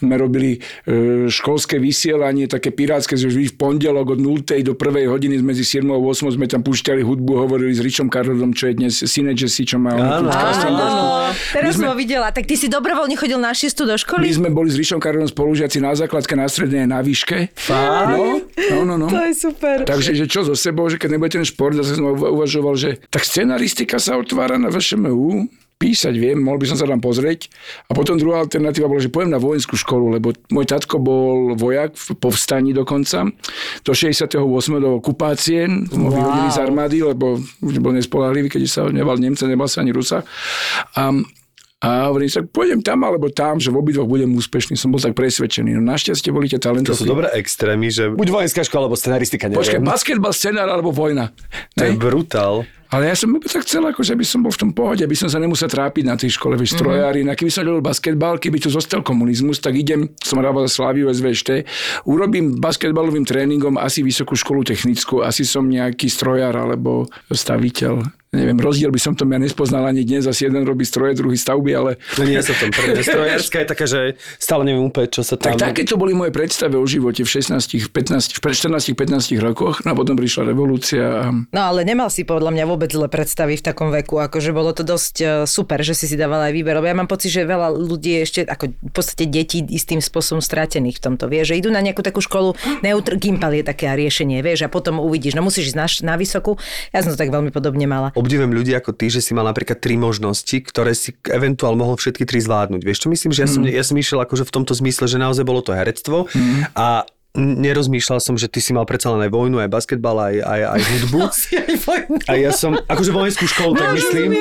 [0.04, 4.44] sme robili e, školské vysielanie, také pirátske, že v pondelok od 0.
[4.66, 5.08] do 1.
[5.08, 5.86] hodiny medzi 7.
[5.88, 6.36] a 8.
[6.36, 9.94] sme tam púšťali hudbu, hovorili s Richom Karlom, čo je dnes Sine Jesse, čo má
[9.94, 10.66] Áno, teraz
[11.54, 12.28] My sme- som ho videla.
[12.34, 14.26] Tak ty si dobrovoľne chodil na šiestu do My školy?
[14.34, 17.54] sme boli s Richom Karlom spolužiaci na základke, na strednej a na výške.
[17.54, 18.10] Fakt?
[18.10, 18.17] No,
[18.74, 18.96] no, no.
[18.98, 19.08] no.
[19.08, 19.86] To je super.
[19.86, 23.00] Takže že čo so sebou, že keď nebude ten šport, zase som uva- uvažoval, že
[23.14, 27.54] tak scenaristika sa otvára na VŠMU, písať viem, mohol by som sa tam pozrieť.
[27.86, 31.94] A potom druhá alternatíva bola, že pojem na vojenskú školu, lebo môj tatko bol vojak
[31.94, 33.30] v povstaní dokonca,
[33.86, 34.42] do 68.
[34.82, 36.10] do okupácie, wow.
[36.10, 40.26] vyhodili z armády, lebo už bol nespolahlivý, keď sa nebal Nemca, nebal sa ani Rusa.
[40.98, 41.14] A
[41.78, 44.74] a hovorím sa, pôjdem tam alebo tam, že v obidvoch budem úspešný.
[44.74, 45.78] Som bol tak presvedčený.
[45.78, 46.90] No našťastie boli tie To talenty.
[46.90, 49.86] sú dobré extrémy, že buď vojenská škola, alebo scenaristika, Počkaj, neviem.
[49.86, 51.30] basketbal, scenár alebo vojna.
[51.74, 52.66] To je brutál.
[52.88, 55.38] Ale ja som tak chcel, akože aby som bol v tom pohode, aby som sa
[55.38, 57.24] nemusel trápiť na tej škole, vieš, strojári.
[57.24, 57.36] Mm-hmm.
[57.36, 61.68] Keby som robil basketbal, keby tu zostal komunizmus, tak idem, som hrával za Slaviu SVŠT,
[62.08, 68.18] urobím basketbalovým tréningom asi vysokú školu technickú, asi som nejaký strojár alebo staviteľ.
[68.28, 71.72] Neviem, rozdiel by som tom ja nespoznal ani dnes, asi jeden robí stroje, druhý stavby,
[71.72, 73.00] ale No nie sa v tom prvne.
[73.00, 74.00] Strojárska je taká, že
[74.36, 75.56] stále neviem úplne, čo sa tam...
[75.56, 79.90] Tak takéto boli moje predstavy o živote v 16, 15, v 14, 15 rokoch, no
[79.90, 83.66] a potom prišla revolúcia a No ale nemal si podľa mňa vôbec zle predstavy v
[83.66, 86.86] takom veku, akože bolo to dosť e, super, že si si dávala aj výber, lebo
[86.86, 91.02] ja mám pocit, že veľa ľudí je ešte, ako v podstate detí istým spôsobom stratených
[91.02, 92.54] v tomto, vieš, že idú na nejakú takú školu,
[92.86, 96.62] neutr, Gimpel je také riešenie, vieš, a potom uvidíš, no musíš ísť na, na vysokú,
[96.94, 98.14] ja som to tak veľmi podobne mala.
[98.14, 102.30] Obdivujem ľudí ako ty, že si mal napríklad tri možnosti, ktoré si eventuál mohol všetky
[102.30, 102.86] tri zvládnuť.
[102.86, 105.42] Vieš čo myslím, že ja som, ja som išiel akože v tomto zmysle, že naozaj
[105.42, 106.30] bolo to herectvo
[106.78, 110.62] a nerozmýšľal som, že ty si mal predsa len aj vojnu, aj basketbal, aj, aj,
[110.66, 111.20] aj hudbu.
[112.32, 114.34] A ja som, akože vojenskú školu, tak myslím.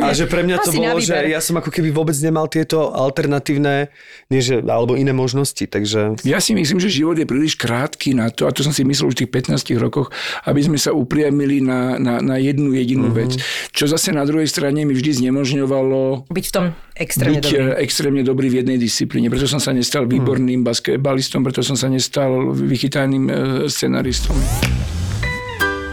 [0.00, 2.90] A že pre mňa to Asi bolo, že ja som ako keby vôbec nemal tieto
[2.90, 3.92] alternatívne,
[4.32, 6.18] nie že, alebo iné možnosti, takže...
[6.24, 9.12] Ja si myslím, že život je príliš krátky na to, a to som si myslel
[9.12, 10.08] už v tých 15 rokoch,
[10.48, 13.20] aby sme sa upriamili na, na, na jednu jedinú mm-hmm.
[13.20, 13.36] vec.
[13.76, 16.66] Čo zase na druhej strane mi vždy znemožňovalo Byť v tom
[17.02, 17.58] extrémne byť dobrý.
[17.58, 19.26] eh, extrémne dobrý v jednej disciplíne.
[19.26, 23.34] Preto som sa nestal výborným basketbalistom, preto som sa nestal vychytaným eh,
[23.66, 24.38] scenaristom.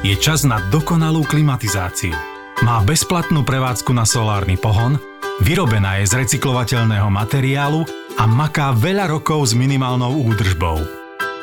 [0.05, 2.15] Je čas na dokonalú klimatizáciu.
[2.63, 4.95] Má bezplatnú prevádzku na solárny pohon,
[5.43, 7.83] vyrobená je z recyklovateľného materiálu
[8.19, 10.79] a maká veľa rokov s minimálnou údržbou.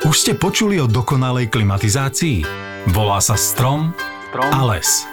[0.04, 2.44] Už ste počuli o dokonalej klimatizácii?
[2.92, 3.96] Volá sa strom,
[4.36, 5.08] a les.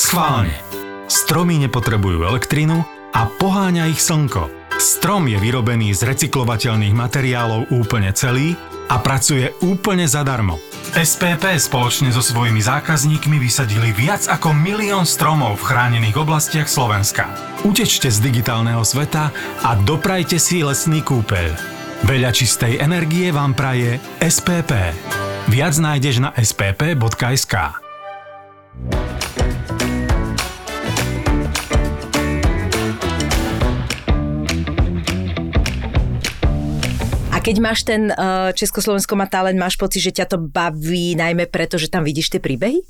[0.00, 0.56] Schválne.
[1.04, 4.50] Stromy nepotrebujú elektrínu a poháňa ich slnko.
[4.74, 8.58] Strom je vyrobený z recyklovateľných materiálov úplne celý
[8.90, 10.58] a pracuje úplne zadarmo.
[10.94, 17.30] SPP spoločne so svojimi zákazníkmi vysadili viac ako milión stromov v chránených oblastiach Slovenska.
[17.62, 19.30] Utečte z digitálneho sveta
[19.62, 21.54] a doprajte si lesný kúpeľ.
[22.04, 24.92] Veľa čistej energie vám praje SPP.
[25.48, 27.54] Viac nájdeš na spp.sk.
[37.44, 41.76] keď máš ten uh, Československo má talent, máš pocit, že ťa to baví najmä preto,
[41.76, 42.80] že tam vidíš tie príbehy?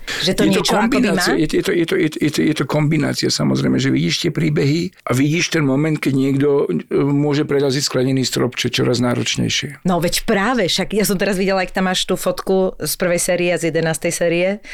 [0.00, 1.24] Že to je to niečo akoby má?
[1.36, 3.92] je, to- je, to, je, to, je, to, je, to, je to kombinácia samozrejme, že
[3.92, 8.72] vidíš tie príbehy a vidíš ten moment, keď niekto eh, môže preraziť sklenený strop, čo
[8.72, 9.84] je čoraz náročnejšie.
[9.84, 13.20] No veď práve, však ja som teraz videla, ak tam máš tú fotku z prvej
[13.20, 14.08] série a z 11.
[14.10, 14.64] série.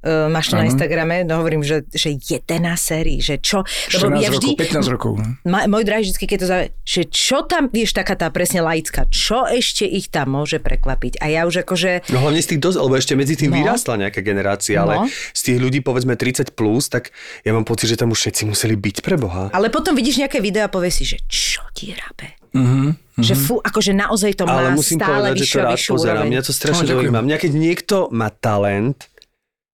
[0.00, 0.64] Uh, máš to na.
[0.64, 3.68] Instagrame, no hovorím, že, že 11 sérií, že čo?
[3.86, 5.12] 14 rokov, 15 rokov.
[5.44, 9.04] Ma, môj drahý vždy, keď to zaujíma, že čo tam, vieš, taká tá presne laická,
[9.06, 11.20] čo ešte ich tam môže prekvapiť?
[11.20, 13.60] A ja už akože, No hlavne z tých dosť, lebo ešte medzi tým No.
[13.60, 15.04] vyrástla nejaká generácia, ale No.
[15.10, 18.74] z tých ľudí povedzme 30 plus, tak ja mám pocit, že tam už všetci museli
[18.74, 19.52] byť pre Boha.
[19.52, 22.40] ale potom vidíš nejaké video a povieš si, že čo ti rabe?
[22.50, 26.24] Mhm, Že fú, akože naozaj to má Ale musím stále povedať, že to rád pozerám.
[26.24, 27.20] Mňa to strašne zaujíma.
[27.20, 29.06] Mňa keď niekto má talent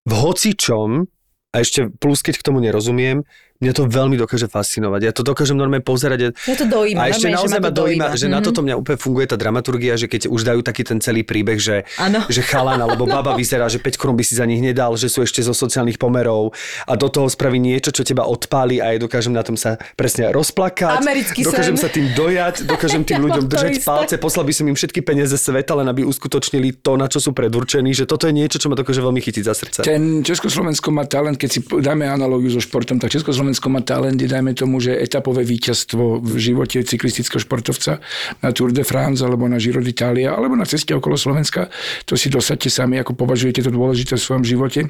[0.05, 1.09] v hocičom,
[1.55, 3.23] a ešte plus, keď k tomu nerozumiem,
[3.57, 5.01] mňa to veľmi dokáže fascinovať.
[5.01, 6.19] Ja to dokážem normálne pozerať.
[6.21, 8.07] A, Mňa to dojíma, a ešte normálne, naozaj ma dojíma, dojíma.
[8.15, 8.45] že na Mhm.
[8.45, 11.75] toto mňa úplne funguje tá dramaturgia, že keď už dajú taký ten celý príbeh, že,
[11.97, 12.19] Áno.
[12.27, 15.21] že chalan alebo baba vyzerá, že 5 korún by si za nich nedal, že sú
[15.21, 16.51] ešte zo sociálnych pomerov
[16.83, 20.29] a do toho spraví niečo, čo teba odpáli a ja dokážem na tom sa presne
[20.29, 20.99] rozplakať.
[20.99, 21.81] Americký dokážem sen.
[21.81, 23.87] sa tým dojať, dokážem tým Ja ľuďom držať isté.
[23.87, 27.31] palce, poslal by som im všetky peniaze sveta, len aby uskutočnili to, na čo sú
[27.31, 29.79] predurčení, že toto je niečo, čo ma dokáže veľmi chytiť za srdce.
[29.81, 34.29] Ten Československo má talent, keď si dáme analógiu so športom, tak Československo má talent, je,
[34.31, 37.99] dajme tomu, že etapové víťazstvo v živote cyklistického športovca
[38.41, 41.67] na Tour de France alebo na Giro d'Italia alebo na ceste okolo Slovenska.
[42.09, 44.87] To si dosadte sami, ako považujete to dôležité v svojom živote.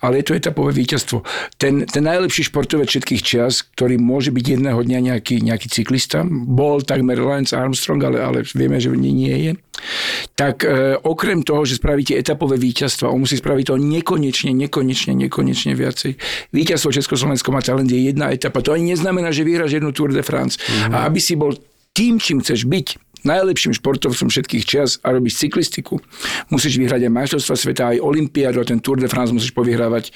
[0.00, 1.26] Ale je to etapové víťazstvo.
[1.58, 6.80] Ten, ten najlepší športovec všetkých čias, ktorý môže byť jedného dňa nejaký, nejaký cyklista, bol
[6.84, 9.52] takmer Lance Armstrong, ale, ale vieme, že nie je.
[10.34, 15.72] Tak e, okrem toho, že spravíte etapové víťazstva, on musí spraviť to nekonečne, nekonečne, nekonečne
[15.72, 16.12] viacej.
[16.52, 18.64] Víťazstvo Československo má talent je jedna etapa.
[18.64, 20.58] To ani neznamená, že vyhráš jednu Tour de France.
[20.60, 20.94] Mm-hmm.
[20.94, 21.56] A aby si bol
[21.96, 22.86] tým, čím chceš byť,
[23.24, 26.00] najlepším športovcom všetkých čias a robíš cyklistiku,
[26.48, 30.08] musíš vyhrať aj majstrovstva sveta, aj olympiádu a ten Tour de France musíš povyhrávať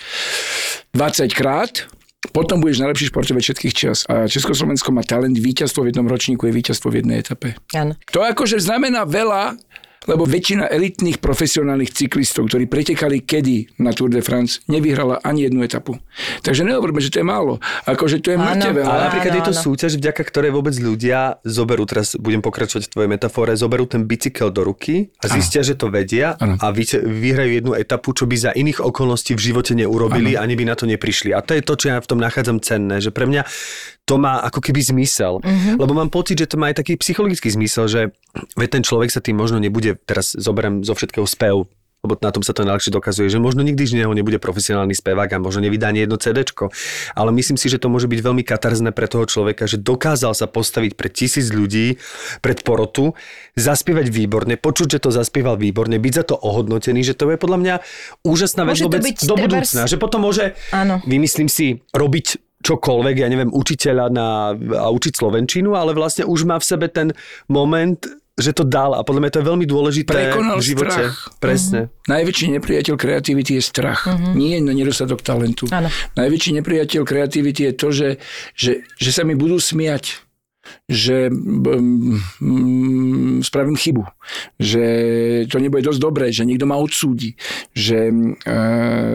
[0.97, 1.85] 20 krát,
[2.31, 3.99] potom budeš najlepší športovec všetkých čias.
[4.09, 7.59] A Československo má talent, víťazstvo v jednom ročníku je víťazstvo v jednej etape.
[7.77, 7.99] Áno.
[8.15, 9.59] To akože znamená veľa,
[10.05, 15.65] lebo väčšina elitných profesionálnych cyklistov, ktorí pretekali kedy na Tour de France, nevyhrala ani jednu
[15.65, 15.97] etapu.
[16.45, 17.57] Takže nehovoríme, že to je málo.
[17.89, 18.45] Akože to je Áno.
[18.45, 18.89] mŕte veľa.
[18.89, 19.65] Ale napríklad Áno, je to áno.
[19.65, 24.53] súťaž, vďaka ktorej vôbec ľudia zoberú, teraz budem pokračovať v tvojej metafore, zoberú ten bicykel
[24.53, 26.61] do ruky a zistia, že to vedia Áno.
[26.61, 30.75] a vyhrajú jednu etapu, čo by za iných okolností v živote neurobili, ani by na
[30.77, 31.33] to neprišli.
[31.33, 33.43] A to je to, čo ja v tom nachádzam cenné, že pre mňa
[34.05, 35.41] to má ako keby zmysel.
[35.41, 35.81] Mhm.
[35.81, 38.01] Lebo mám pocit, že to má aj taký psychologický zmysel, že
[38.69, 41.71] ten človek sa tým možno nebude, teraz zoberiem zo všetkého spev,
[42.05, 45.33] lebo na tom sa to najlepšie dokazuje, že možno nikdy z neho nebude profesionálny spevák
[45.33, 46.45] a možno nevydá ani jedno CD,
[47.17, 50.45] ale myslím si, že to môže byť veľmi katarzné pre toho človeka, že dokázal sa
[50.45, 51.97] postaviť pred tisíc ľudí,
[52.45, 53.17] pred porotu,
[53.57, 57.59] zaspievať výborne, počuť, že to zaspieval výborne, byť za to ohodnotený, že to je podľa
[57.65, 57.75] mňa
[58.21, 61.01] úžasná vec do trebárs- budúcna, že potom môže, Áno.
[61.09, 66.57] vymyslím si, robiť čokoľvek, ja neviem, učiteľa na, a učiť Slovenčinu, ale vlastne už má
[66.57, 67.13] v sebe ten
[67.45, 68.01] moment,
[68.35, 70.91] že to dal a podľa mňa to je veľmi dôležité Prekonal v živote.
[70.91, 71.17] strach.
[71.39, 71.95] Presne.
[72.11, 74.11] Najväčší nepriateľ kreativity je strach.
[74.35, 75.71] Nie je nedostatok talentu.
[75.71, 75.87] Áno.
[76.19, 78.11] Najväčší nepriateľ kreativity je to, že,
[78.59, 80.24] že, že sa mi budú smiať
[80.89, 84.05] že mm, spravím chybu,
[84.61, 84.85] že
[85.49, 87.37] to nebude dosť dobré, že niekto ma odsúdi,
[87.73, 88.13] že e,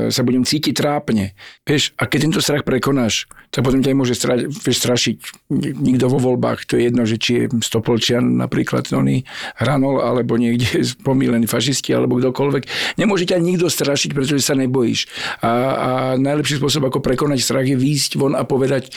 [0.10, 1.38] sa budem cítiť trápne.
[1.66, 5.18] Vieš, a keď tento strach prekonáš, tak potom ťa môže stra, vieš, strašiť
[5.54, 6.70] ni- nikto vo voľbách.
[6.70, 9.26] To je jedno, že či je Stopolčian napríklad oný
[9.58, 12.96] Hranol, alebo niekde pomílený fašisti, alebo kdokoľvek.
[13.02, 15.10] Nemôže ťa nikto strašiť, pretože sa nebojíš.
[15.42, 18.94] A, a najlepší spôsob, ako prekonať strach, je výjsť von a povedať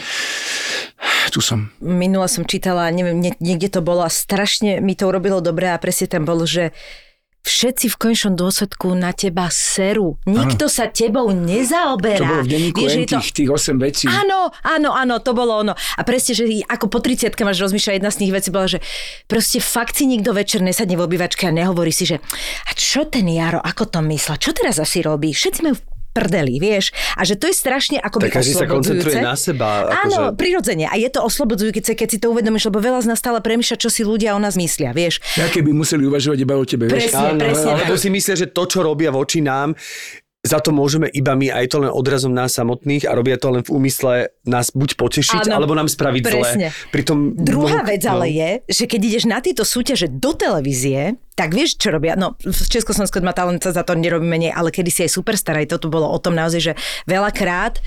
[1.32, 1.72] tu som.
[1.80, 5.80] minule som čítala, neviem, nie- niekde to bolo a strašne mi to urobilo dobre a
[5.80, 6.76] presne tam bolo, že
[7.42, 10.14] všetci v konečnom dôsledku na teba serú.
[10.30, 12.22] Nikto sa tebou nezaoberá.
[12.22, 14.06] To bolo v denníku Vieš, N, je to- tých, tých 8 vecí.
[14.06, 15.74] Áno, áno, áno, to bolo ono.
[15.74, 18.78] A presne, že ako po 30 máš rozmýšľať, jedna z tých vecí bola, že
[19.26, 22.22] proste fakt si nikto večer nesadne v obývačke a nehovorí si, že
[22.62, 25.34] a čo ten Jaro, ako to myslel, čo teraz asi robí?
[25.34, 26.92] Všetci majú v prdeli, vieš?
[27.16, 29.88] A že to je strašne akoby Tak každý sa koncentruje na seba.
[30.06, 30.86] Áno, Akože, prirodzene.
[30.86, 33.88] A je to oslobodzujúce, keď si to uvedomíš, lebo veľa z nás stále premýšľa, čo
[33.88, 35.24] si ľudia o nás myslia, vieš?
[35.40, 37.10] Aké by museli uvažovať iba o tebe, vieš?
[37.10, 37.70] Presne, presne.
[37.74, 39.72] ale to si myslia, že to, čo robia voči nám,
[40.42, 43.62] za to môžeme iba my, aj to len odrazom nás samotných a robia to len
[43.62, 46.74] v úmysle nás buď potešiť, Áno, alebo nám spraviť presne.
[46.74, 46.90] zle.
[46.90, 51.54] Pritom, Druhá no, vec ale je, že keď ideš na tieto súťaže do televízie, tak
[51.54, 52.18] vieš, čo robia.
[52.18, 55.78] No, v Československu má talent za to nerobí menej, ale kedy si aj superstar, aj
[55.78, 56.72] toto bolo o tom naozaj, že
[57.06, 57.78] veľakrát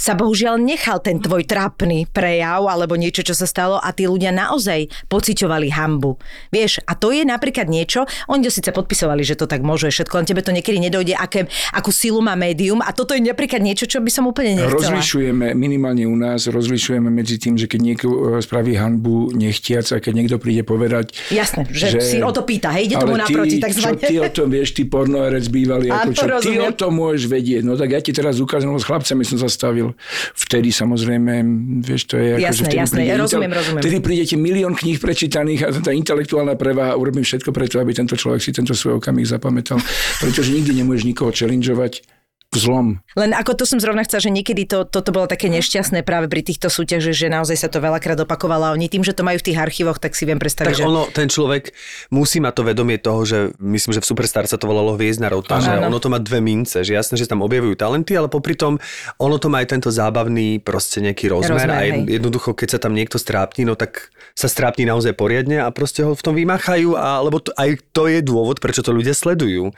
[0.00, 4.32] sa bohužiaľ nechal ten tvoj trápny prejav alebo niečo, čo sa stalo a tí ľudia
[4.32, 6.16] naozaj pociťovali hambu.
[6.48, 10.14] Vieš, a to je napríklad niečo, oni to síce podpisovali, že to tak môže všetko,
[10.16, 11.44] len tebe to niekedy nedojde, aké,
[11.76, 14.96] akú silu má médium a toto je napríklad niečo, čo by som úplne nechcela.
[14.96, 20.00] Rozlišujeme, minimálne u nás, rozlišujeme medzi tým, že keď niekto e, spraví hanbu nechtiac a
[20.00, 21.12] keď niekto príde povedať...
[21.28, 24.00] Jasné, že si o to pýta, hej, ide tomu ale naproti, ty, takzvané.
[24.00, 26.62] Čo ty o tom vieš, ty pornoherec bývalý, ako čo ty rozumiem.
[26.64, 27.62] o tom môžeš vedieť.
[27.66, 29.89] No tak ja ti teraz ukážem, s chlapcami som sa stavil.
[30.36, 31.34] Vtedy samozrejme,
[31.82, 33.82] vieš, to je ako, Jasné, že vtedy jasné, príde ja rozumiem, rozumiem.
[33.82, 38.14] Vtedy príde ti milión kníh prečítaných a tá intelektuálna prevaha, urobím všetko preto, aby tento
[38.14, 39.80] človek si tento svoj okamih zapamätal.
[40.22, 42.19] Pretože nikdy nemôžeš nikoho challengeovať
[42.50, 42.98] zlom.
[43.14, 46.42] Len ako to som zrovna chcela, že niekedy to, toto bolo také nešťastné práve pri
[46.42, 49.46] týchto súťažích, že naozaj sa to veľakrát opakovalo a oni tým, že to majú v
[49.46, 50.90] tých archívoch, tak si viem predstaviť, Tak že...
[50.90, 51.70] ono, ten človek
[52.10, 55.62] musí mať to vedomie toho, že myslím, že v Superstar sa to volalo Hviezdna rota,
[55.62, 55.94] že Áno.
[55.94, 58.82] ono to má dve mince, že jasné, že tam objavujú talenty, ale popri tom
[59.22, 62.78] ono to má aj tento zábavný proste nejaký rozmer, Rozmer, a jed- jednoducho, keď sa
[62.82, 66.98] tam niekto strápni, no tak sa strápni naozaj poriadne a proste ho v tom vymachajú,
[66.98, 69.70] a, lebo to, aj to je dôvod, prečo to ľudia sledujú.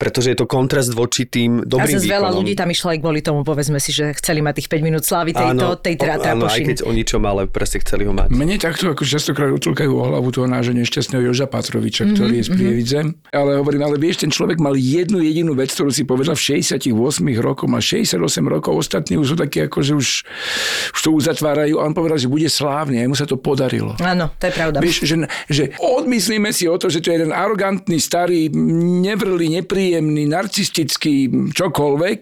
[0.00, 3.20] Pretože je to kontrast voči tým A dobrým zase veľa ľudí tam išlo aj kvôli
[3.20, 6.44] tomu, povedzme si, že chceli mať tých 5 minút slávy tejto, tej tra, o- áno,
[6.46, 8.32] aj keď o ničom, ale presne chceli ho mať.
[8.32, 12.42] Mne takto ako častokrát utlkajú o hlavu toho nášho nešťastného Joža Patroviča, Mhm, ktorý je
[12.42, 13.00] z Prievidze.
[13.28, 16.96] Ale hovorím, ale vieš, ten človek mal jednu jedinú vec, ktorú si povedal v 68
[17.36, 20.08] rokoch, má 68 rokov, ostatní už sú takí ako, že už,
[20.90, 24.00] už to uzatvárajú a on povedal, že bude slávny a mu sa to podarilo.
[24.00, 24.80] Áno, to je pravda.
[24.80, 29.89] Vieš, že, že odmyslíme si o to, že to je jeden arogantný, starý, nevrlý, nepríjemný,
[29.98, 32.20] narcistický, čokoľvek,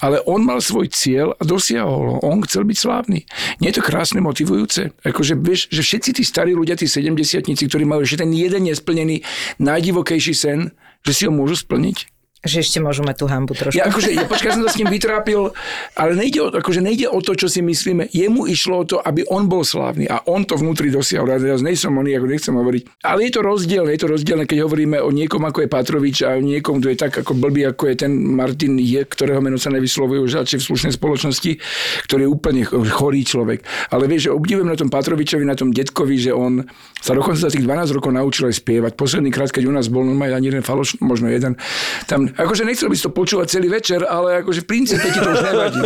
[0.00, 2.18] ale on mal svoj cieľ a dosiahol ho.
[2.24, 3.18] On chcel byť slávny.
[3.60, 4.92] Nie je to krásne motivujúce?
[5.04, 9.24] Akože vieš, že všetci tí starí ľudia, tí 70 ktorí majú ešte ten jeden nesplnený,
[9.60, 10.72] najdivokejší sen,
[11.04, 12.11] že si ho môžu splniť?
[12.42, 13.78] Že ešte môžu mať tú hambu trošku.
[13.78, 15.54] Ja akože, ja počkaj, som sa s ním vytrápil,
[15.94, 18.10] ale nejde o, akože nejde o to, čo si myslíme.
[18.10, 21.30] Jemu išlo o to, aby on bol slávny a on to vnútri dosiahol.
[21.30, 22.82] Ja teraz nejsom oný, ako nechcem hovoriť.
[23.06, 26.34] Ale je to rozdielne, je to rozdielne, keď hovoríme o niekom, ako je Patrovič a
[26.34, 29.70] o niekom, kto je tak ako blbý, ako je ten Martin Je, ktorého meno sa
[29.70, 31.62] nevyslovuje už radšej v slušnej spoločnosti,
[32.10, 33.62] ktorý je úplne ch- chorý človek.
[33.94, 36.66] Ale vieš, že obdivujem na tom Patrovičovi, na tom detkovi, že on
[36.98, 38.92] sa dokonca za tých 12 rokov naučil aj spievať.
[38.98, 41.54] Posledný krát, keď u nás bol, no má ani jeden faloš, možno jeden.
[42.10, 45.30] Tam, akože nechcel by si to počúvať celý večer, ale akože v princípe ti to
[45.30, 45.82] už nevadí.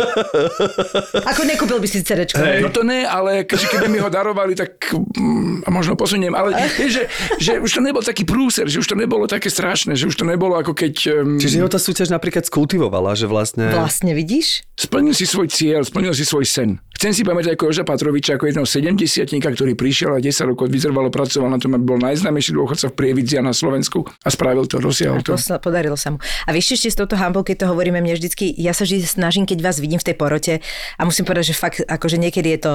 [1.23, 2.39] Ako nekúpil by si cerečko.
[2.63, 6.33] No to ne, ale keďže keby mi ho darovali, tak mm, a možno posuniem.
[6.33, 7.03] Ale vieš, že,
[7.37, 10.25] že už to nebol taký prúser, že už to nebolo také strašné, že už to
[10.25, 13.69] nebolo ako keď um, Čiže ho tá súťaž napríklad skultivovala, že vlastne...
[13.71, 14.67] Vlastne vidíš?
[14.77, 16.77] splnil si svoj cieľ, splnil si svoj sen.
[16.93, 21.09] Chcem si pamätať ako Joža Patroviča, ako jedného 70 ktorý prišiel a 10 rokov vyzervalo,
[21.09, 24.77] pracoval na tom, aby bol najznámejší dôchodca v Prievidzi a na Slovensku a spravil to,
[24.77, 25.33] dosiahol to.
[25.61, 26.17] Podarilo sa mu.
[26.45, 29.49] A vieš ešte s touto hambou, keď to hovoríme, mne vždycky, ja sa vždy snažím,
[29.49, 30.53] keď vás vidím v tej porote
[30.97, 32.73] a musím povedať, že fakt, akože niekedy je to,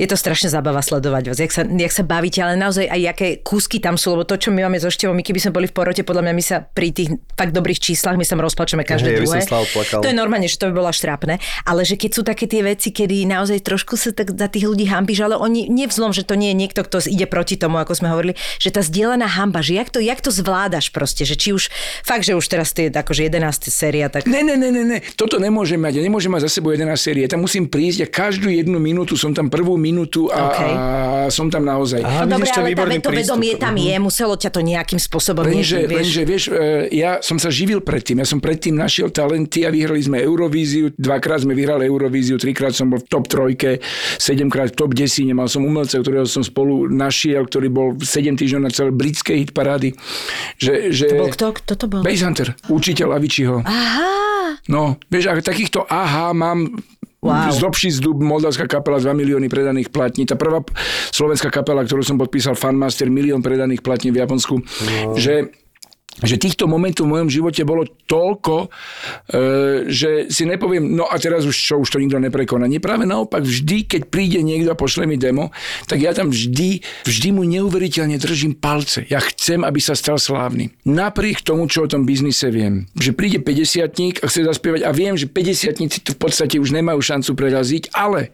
[0.00, 3.28] je to strašne zábava sledovať vás, jak sa, jak sa bavíte, ale naozaj aj aké
[3.44, 5.74] kúsky tam sú, lebo to, čo my máme so Števou, my keby sme boli v
[5.76, 9.18] porote, podľa mňa my sa pri tých fakt dobrých číslach, my sa rozplačeme každé som
[9.22, 9.38] druhé.
[10.00, 12.64] To je normálne, že to by bolo až trápne, ale že keď sú také tie
[12.64, 16.34] veci, kedy naozaj trošku sa tak za tých ľudí hambíš, ale oni nevzlom, že to
[16.38, 19.76] nie je niekto, kto ide proti tomu, ako sme hovorili, že tá zdieľaná hamba, že
[19.76, 21.68] jak to, jak to zvládaš proste, že či už,
[22.06, 23.68] fakt, že už teraz tie, akože 11.
[23.68, 24.24] séria, tak...
[24.24, 26.00] Ne, ne, ne, ne, ne, toto nemôžem mať.
[26.00, 27.20] Ja nemôžem mať za sebou 11 série.
[27.28, 30.60] Ja tam musím prísť a každú jednu minútu som tam prvú minútu a, OK.
[30.64, 30.76] a
[31.28, 32.00] som tam naozaj.
[32.00, 35.44] Aha, No dobre, ale tá, výborný to vedomie tam je, muselo ťa to nejakým spôsobom...
[35.44, 38.24] Lenže, nie- lenže, vieš, e, ja som sa živil predtým.
[38.24, 40.88] Ja som predtým našiel talenty a vyhrali sme Eurovíziu.
[40.96, 43.84] Dvakrát sme vyhrali Eurovíziu, trikrát som bol v top trojke,
[44.16, 45.36] sedemkrát v top desine.
[45.36, 49.92] Mal som umelca, ktorého som spolu našiel, ktorý bol 7 týždňov na celé britskej hitparády.
[50.56, 51.06] Že, že...
[51.12, 51.46] To bol kto?
[51.60, 52.00] Kto to bol?
[52.00, 52.48] Base Hunter,
[52.94, 53.56] učiteľ Avičiho.
[53.66, 56.78] Aha, No, vieš, a takýchto aha mám
[57.24, 57.56] Wow.
[57.56, 60.28] Z Dobší zdub, moldavská kapela, 2 milióny predaných platní.
[60.28, 60.60] Tá prvá
[61.08, 64.60] slovenská kapela, ktorú som podpísal, Fanmaster, milión predaných platní v Japonsku.
[65.16, 65.48] Že
[66.22, 68.68] že týchto momentov v mojom živote bolo toľko, e,
[69.90, 72.70] že si nepoviem, no a teraz už čo, už to nikto neprekoná.
[72.70, 75.50] Nie práve naopak, vždy, keď príde niekto a pošle mi demo,
[75.90, 79.02] tak ja tam vždy, vždy mu neuveriteľne držím palce.
[79.10, 80.70] Ja chcem, aby sa stal slávny.
[80.86, 82.86] Napriek tomu, čo o tom biznise viem.
[82.94, 87.02] Že príde 50 a chce zaspievať a viem, že 50 to v podstate už nemajú
[87.02, 88.30] šancu preraziť, ale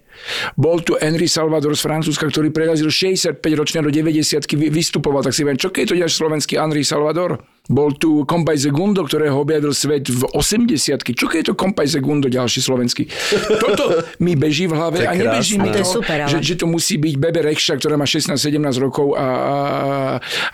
[0.56, 5.42] bol tu Henry Salvador z Francúzska, ktorý prerazil 65 ročne do 90 vystupoval, tak si
[5.42, 7.40] viem, čo keď to ďalší slovenský Henry Salvador?
[7.70, 10.74] Bol tu Kompaj Segundo, ktorého objavil svet v 80
[11.14, 13.06] Čo keď je to Kompaj Segundo ďalší slovenský?
[13.62, 16.98] Toto mi beží v hlave a nebeží mi to super, ale- že, že to musí
[16.98, 19.56] byť Bebe Rexha, ktorá má 16-17 rokov a, a,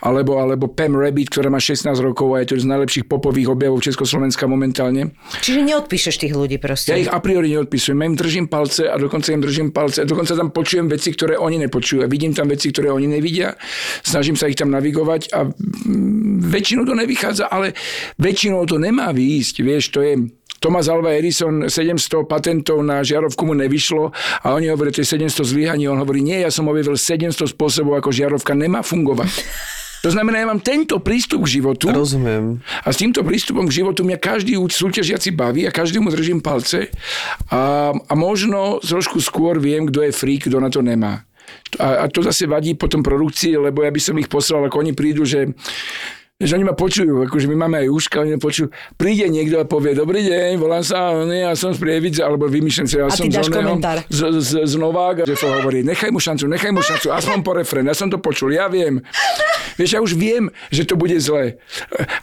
[0.04, 3.80] alebo, alebo Pam Rabbit, ktorá má 16 rokov a je to z najlepších popových objavov
[3.80, 5.16] Československa momentálne.
[5.40, 6.92] čiže neodpíšeš tých ľudí proste.
[6.92, 7.96] Ja ich a priori neodpisujem.
[7.96, 10.02] Ja im držím palce a dokonca im držím palce.
[10.02, 12.02] Dokonca tam počujem veci, ktoré oni nepočujú.
[12.10, 13.54] Vidím tam veci, ktoré oni nevidia.
[14.02, 17.72] Snažím sa ich tam navigovať a mm, väčšinou to nevychádza, ale
[18.18, 19.54] väčšinou to nemá výjsť.
[19.62, 20.14] Vieš, to je...
[20.56, 24.08] Thomas Alva Edison 700 patentov na žiarovku mu nevyšlo
[24.40, 25.84] a oni hovoria, to je 700 zlyhaní.
[25.84, 29.30] On hovorí, nie, ja som objavil 700 spôsobov, ako žiarovka nemá fungovať.
[30.04, 31.90] To znamená, ja mám tento prístup k životu.
[31.90, 32.60] Rozumiem.
[32.84, 36.92] A s týmto prístupom k životu mňa každý súťažiaci baví a každému držím palce
[37.50, 41.26] a, a možno trošku skôr viem, kto je freak, kto na to nemá.
[41.82, 44.92] A, a to zase vadí potom produkcii, lebo ja by som ich poslal, ako oni
[44.94, 45.50] prídu, že
[46.36, 48.68] že oni ma počujú, akože my máme aj uška, oni ma počujú.
[49.00, 52.84] Príde niekto a povie, dobrý deň, volám sa, nie, ja som z Prievidze, alebo vymýšľam
[52.84, 53.80] si, ja A som z, oného-
[54.12, 57.56] z, z, z Nováka, že to hovorí, nechaj mu šancu, nechaj mu šancu, aspoň po
[57.56, 59.00] refrén, ja som to počul, ja viem.
[59.76, 61.60] Vieš, ja už viem, že to bude zle.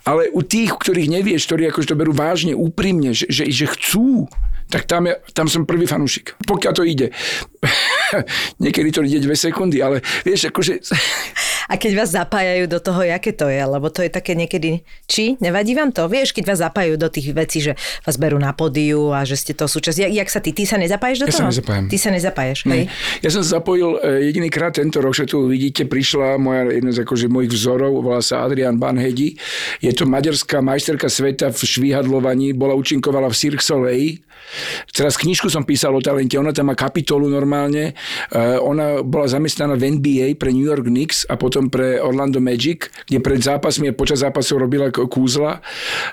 [0.03, 4.27] Ale u tých, ktorých nevieš, ktorí akože to berú vážne, úprimne, že, že, že chcú,
[4.73, 6.33] tak tam, ja, tam som prvý fanúšik.
[6.49, 7.13] Pokiaľ to ide.
[8.63, 10.81] Niekedy to ide dve sekundy, ale vieš, akože...
[11.71, 15.39] A keď vás zapájajú do toho, aké to je, lebo to je také niekedy, či
[15.39, 16.11] nevadí vám to?
[16.11, 19.55] Vieš, keď vás zapájajú do tých vecí, že vás berú na podiu a že ste
[19.55, 20.03] to súčasť.
[20.03, 21.51] Jak, jak sa ty, ty sa nezapájaš do Ja sa toho?
[21.55, 21.85] nezapájam.
[21.87, 22.91] Ty sa nezapájaš, hej?
[23.23, 26.99] Ja som sa zapojil e, jedinýkrát tento rok, že tu vidíte, prišla moja, jedna z
[27.07, 29.39] akože mojich vzorov, volá sa Adrian Banhedi.
[29.79, 34.19] Je to maďarská majsterka sveta v švíhadlovaní, bola účinkovala v Cirque Soleil.
[34.93, 37.97] Teraz knižku som písal o talente, ona tam má kapitolu normálne.
[38.29, 42.89] E, Ona bola zamestnaná v NBA pre New York Knicks a potom pre Orlando Magic,
[43.09, 45.59] kde pred zápasmi a počas zápasov robila kúzla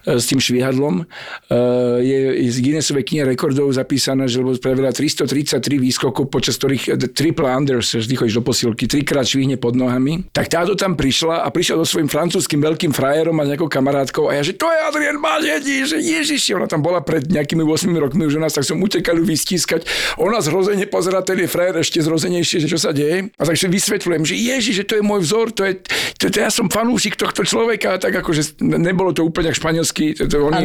[0.06, 1.04] e, s tým švíhadlom.
[1.04, 1.60] E,
[2.00, 8.14] Je z Guinnessovej knihy rekordov zapísaná, že spravila 333 výskokov, počas ktorých triple unders, vždy
[8.16, 10.26] chodíš do posilky, trikrát švihne pod nohami.
[10.32, 14.36] Tak táto tam prišla a prišla so svojím francúzským veľkým frajerom a nejakou kamarátkou a
[14.36, 18.19] ja, že to je Adrien Mažedi, že ježiši, ona tam bola pred nejakými 8 rokmi
[18.26, 19.86] už u nás, tak som utekal ju vystískať.
[20.20, 23.32] Ona zrozene pozera, ten je frajer ešte zrozenejšie, že čo sa deje.
[23.36, 25.72] A takže vysvetľujem, že ježiš, že to je môj vzor, to je,
[26.16, 30.36] to, to, ja som fanúšik tohto človeka, tak akože nebolo to úplne španielský, to, to,
[30.46, 30.64] oni,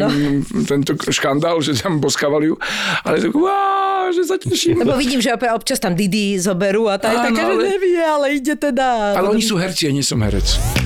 [0.66, 2.56] tento škandál, že tam boskávali ju,
[3.04, 4.82] ale tak, wow, že sa teším.
[4.82, 8.54] Lebo vidím, že občas tam Didi zoberú a tá je taká, že nevie, ale ide
[8.54, 9.18] teda.
[9.18, 10.85] Ale oni sú herci, ja nie som herec.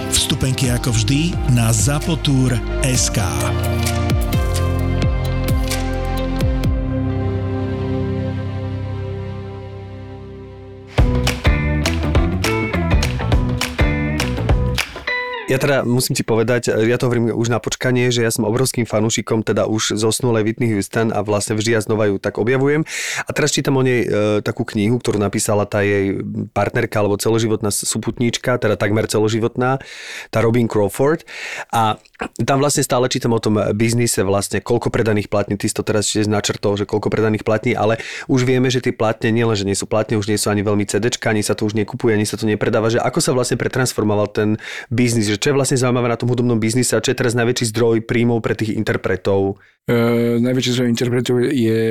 [0.21, 3.17] Vstupenky ako vždy na zapotur.sk.
[15.51, 18.87] Ja teda musím ti povedať, ja to hovorím už na počkanie, že ja som obrovským
[18.87, 22.87] fanúšikom teda už zosnulej Whitney Houston a vlastne vždy ja znova ju tak objavujem.
[23.27, 26.23] A teraz čítam o nej e, takú knihu, ktorú napísala tá jej
[26.55, 29.83] partnerka alebo celoživotná súputníčka, teda takmer celoživotná,
[30.31, 31.27] tá Robin Crawford.
[31.75, 31.99] A
[32.47, 36.31] tam vlastne stále čítam o tom biznise vlastne, koľko predaných platní, ty to teraz tiež
[36.31, 37.99] načrtol, že koľko predaných platní, ale
[38.31, 40.87] už vieme, že tie platne nielen, že nie sú platne, už nie sú ani veľmi
[40.87, 44.31] CDčka, ani sa to už nekupuje, ani sa to nepredáva, že ako sa vlastne pretransformoval
[44.31, 44.49] ten
[44.87, 47.73] biznis, že čo je vlastne zaujímavé na tom hudobnom biznise a čo je teraz najväčší
[47.73, 49.57] zdroj príjmov pre tých interpretov?
[49.89, 51.81] Uh, najväčší zdroj interpretov je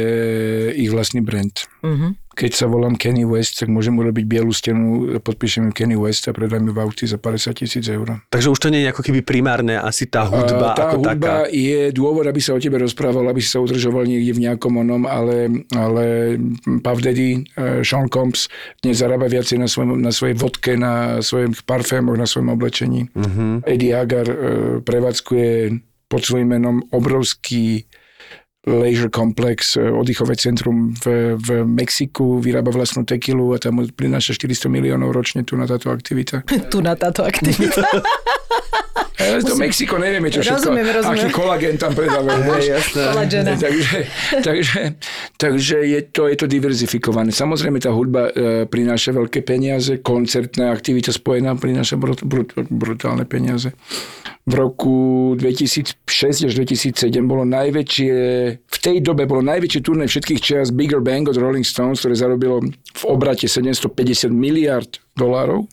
[0.79, 1.67] ich vlastný brand.
[1.83, 2.30] Mhm.
[2.41, 6.65] Keď sa volám Kenny West, tak môžem urobiť bielu stenu, podpíšem Kenny West a predám
[6.65, 8.25] ju v aukcii za 50 tisíc eur.
[8.33, 11.45] Takže už to nie je ako keby primárne asi tá hudba A tá ako hudba
[11.45, 11.53] taká.
[11.53, 15.05] je dôvod, aby sa o tebe rozprával, aby si sa udržoval niekde v nejakom onom,
[15.05, 16.41] ale, ale
[16.81, 18.49] Puff Daddy, eh, Sean Combs
[18.81, 23.13] dnes zarába viacej na, svojom, na svojej vodke, na svojich parfémoch, na svojom oblečení.
[23.13, 23.69] Mhm.
[23.69, 24.37] Eddie Hagar eh,
[24.81, 25.77] prevádzkuje
[26.09, 27.87] pod svojím menom obrovský
[28.67, 34.69] leisure komplex, eh, oddychové centrum v, v Mexiku, vyrába vlastnú tekilu a tam prináša 400
[34.69, 36.45] miliónov ročne tu na táto aktivita.
[36.73, 37.83] Tu na táto aktivita.
[39.21, 41.21] To Mexiko nevieme, čo všetko, Rozumiem, rozumiem.
[41.21, 42.41] aký kolagén tam predávajú.
[43.61, 43.99] takže,
[44.41, 44.81] takže,
[45.37, 47.29] takže je, to, je to diverzifikované.
[47.29, 53.77] Samozrejme, tá hudba e, prináša veľké peniaze, koncertná aktivita spojená prináša brut, brut, brutálne peniaze.
[54.49, 54.97] V roku
[55.37, 58.15] 2006 až 2007 bolo najväčšie,
[58.57, 62.65] v tej dobe bolo najväčšie turné všetkých čias Bigger Bang od Rolling Stones, ktoré zarobilo
[62.65, 65.69] v obrate 750 miliard dolárov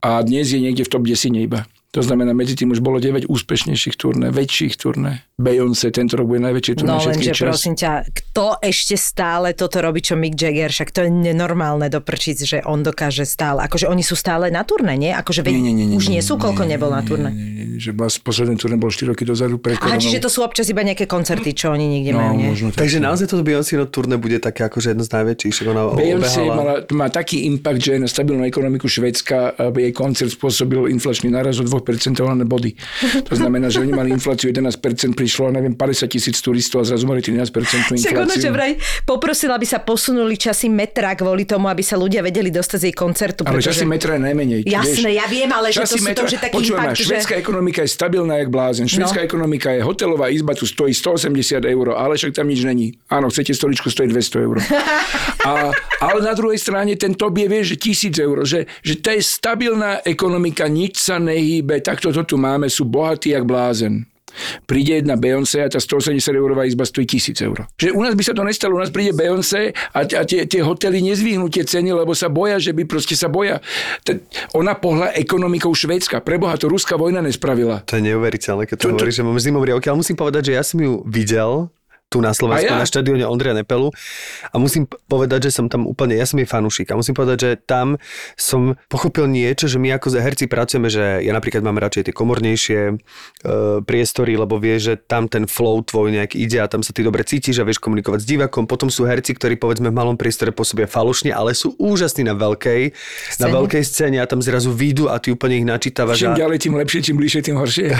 [0.00, 1.68] a dnes je niekde v top 10 iba.
[1.88, 5.24] To znamená, medzi tým už bolo 9 úspešnejších turné, väčších turné.
[5.40, 7.48] Beyoncé tento rok bude najväčšie turné No všetkých lenže čas.
[7.48, 12.36] prosím ťa, kto ešte stále toto robí, čo Mick Jagger, však to je nenormálne doprčiť,
[12.44, 15.16] že on dokáže stále, akože oni sú stále na turné, nie?
[15.16, 17.32] Akože Nie, nie, nie, už nie, nie sú, koľko nie, nebol na turné.
[17.32, 20.28] nie, nie, nie, Že vás posledné turné bol 4 roky dozadu pred Aha, čiže to
[20.28, 22.52] sú občas iba nejaké koncerty, čo oni nikde no, majú, nie?
[22.52, 22.84] možno tak.
[22.84, 26.84] Takže naozaj toto Beyoncé turné bude také akože jedno z najväčších, však ona Beyoncé mala,
[26.92, 31.64] má taký impact, že na stabilnú ekonomiku Švedska aby jej koncert spôsobil inflačný náraz o
[31.80, 32.72] 2% len body.
[33.22, 34.78] To znamená, že oni mali infláciu 11%,
[35.12, 37.50] prišlo, neviem, 50 tisíc turistov a zrazu mali 13%
[37.94, 38.40] Však ono, infláciu.
[38.40, 38.72] že vraj
[39.02, 42.96] poprosila, aby sa posunuli časy metra kvôli tomu, aby sa ľudia vedeli dostať z jej
[42.96, 43.40] koncertu.
[43.42, 44.60] Ale pretože- časy metra je najmenej.
[44.64, 45.18] Jasné, vieš.
[45.18, 47.90] ja viem, ale že to sú to, že taký Počujem, impact, že- švedská ekonomika je
[47.90, 48.86] stabilná jak blázen.
[48.86, 49.26] Švedská No.
[49.26, 52.96] ekonomika je hotelová izba, tu stojí 180 eur, ale však tam nič není.
[53.08, 54.56] Áno, chcete stoličku, stojí 200 eur.
[55.40, 55.70] A,
[56.00, 57.76] ale na druhej strane ten top je, vieš, že
[58.10, 62.72] 1000 eur, že, že to je stabilná ekonomika, nič sa nehýbe, takto to tu máme,
[62.72, 64.08] sú bohatí jak blázen.
[64.68, 67.64] Príde jedna Beyoncé a tá 180 eurová izba stojí 1000 eur.
[67.80, 70.60] Že u nás by sa to nestalo, u nás príde Beyoncé a, a tie, tie
[70.62, 73.58] hotely nezvihnú tie ceny, lebo sa boja, že by proste sa boja.
[74.04, 74.20] T-
[74.52, 76.20] ona pohla ekonomikou Švédska.
[76.20, 77.82] Preboha, to ruská vojna nespravila.
[77.88, 80.60] To je neuveriteľné, keď to, To- hovoríš, že mám zimom riavky, ale musím povedať, že
[80.60, 81.72] ja som ju videl
[82.08, 82.80] tu na Slovensku, ja?
[82.80, 83.92] na štadióne Ondreja Nepelu
[84.48, 87.50] a musím povedať, že som tam úplne, ja som jej fanúšik a musím povedať, že
[87.60, 88.00] tam
[88.34, 92.80] som pochopil niečo, že my ako herci pracujeme, že ja napríklad mám radšej tie komornejšie
[92.88, 92.94] e,
[93.84, 97.28] priestory, lebo vieš, že tam ten flow tvoj nejak ide a tam sa ty dobre
[97.28, 98.64] cítiš a vieš komunikovať s divakom.
[98.64, 102.82] Potom sú herci, ktorí povedzme v malom priestore pôsobia falošne, ale sú úžasní na veľkej,
[103.38, 103.52] na Scéne.
[103.52, 106.24] veľkej scéne a tam zrazu výjdu a ty úplne ich načítavaš.
[106.24, 107.86] Čím a- ďalej, tým lepšie, čím bližšie, tým horšie.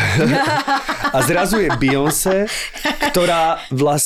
[1.15, 2.47] a zrazu je Beyoncé,
[3.11, 3.98] ktorá vlastne,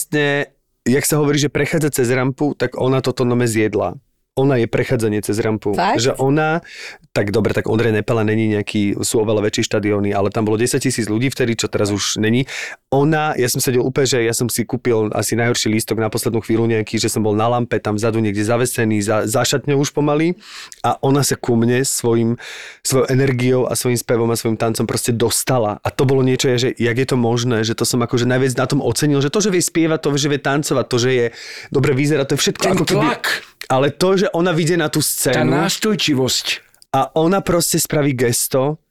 [0.83, 3.95] jak sa hovorí, že prechádza cez rampu, tak ona toto nome zjedla.
[4.41, 5.77] Ona je prechádzanie cez rampu.
[5.77, 6.01] Fakt?
[6.01, 6.65] Že ona,
[7.13, 10.81] tak dobre, tak Ondrej Nepela není nejaký, sú oveľa väčší štadióny, ale tam bolo 10
[10.81, 12.49] tisíc ľudí vtedy, čo teraz už není.
[12.89, 16.41] Ona, ja som sedel úplne, že ja som si kúpil asi najhorší lístok na poslednú
[16.41, 19.93] chvíľu nejaký, že som bol na lampe tam vzadu niekde zavesený, za, za šatňou už
[19.93, 20.33] pomaly
[20.81, 22.41] a ona sa ku mne svojim,
[22.81, 25.77] svojou energiou a svojim spevom a svojim tancom proste dostala.
[25.85, 28.65] A to bolo niečo, že jak je to možné, že to som akože najviac na
[28.65, 31.27] tom ocenil, že to, že vie spievať, to, že vie tancovať, to, že je
[31.69, 32.97] dobre vyzerá, to je všetko Ten ako keby...
[32.97, 33.52] tlak.
[33.71, 36.47] Ale to, že ona vyjde na tú Tá scénu nástojčivosť.
[36.93, 38.82] a ona proste spraví gesto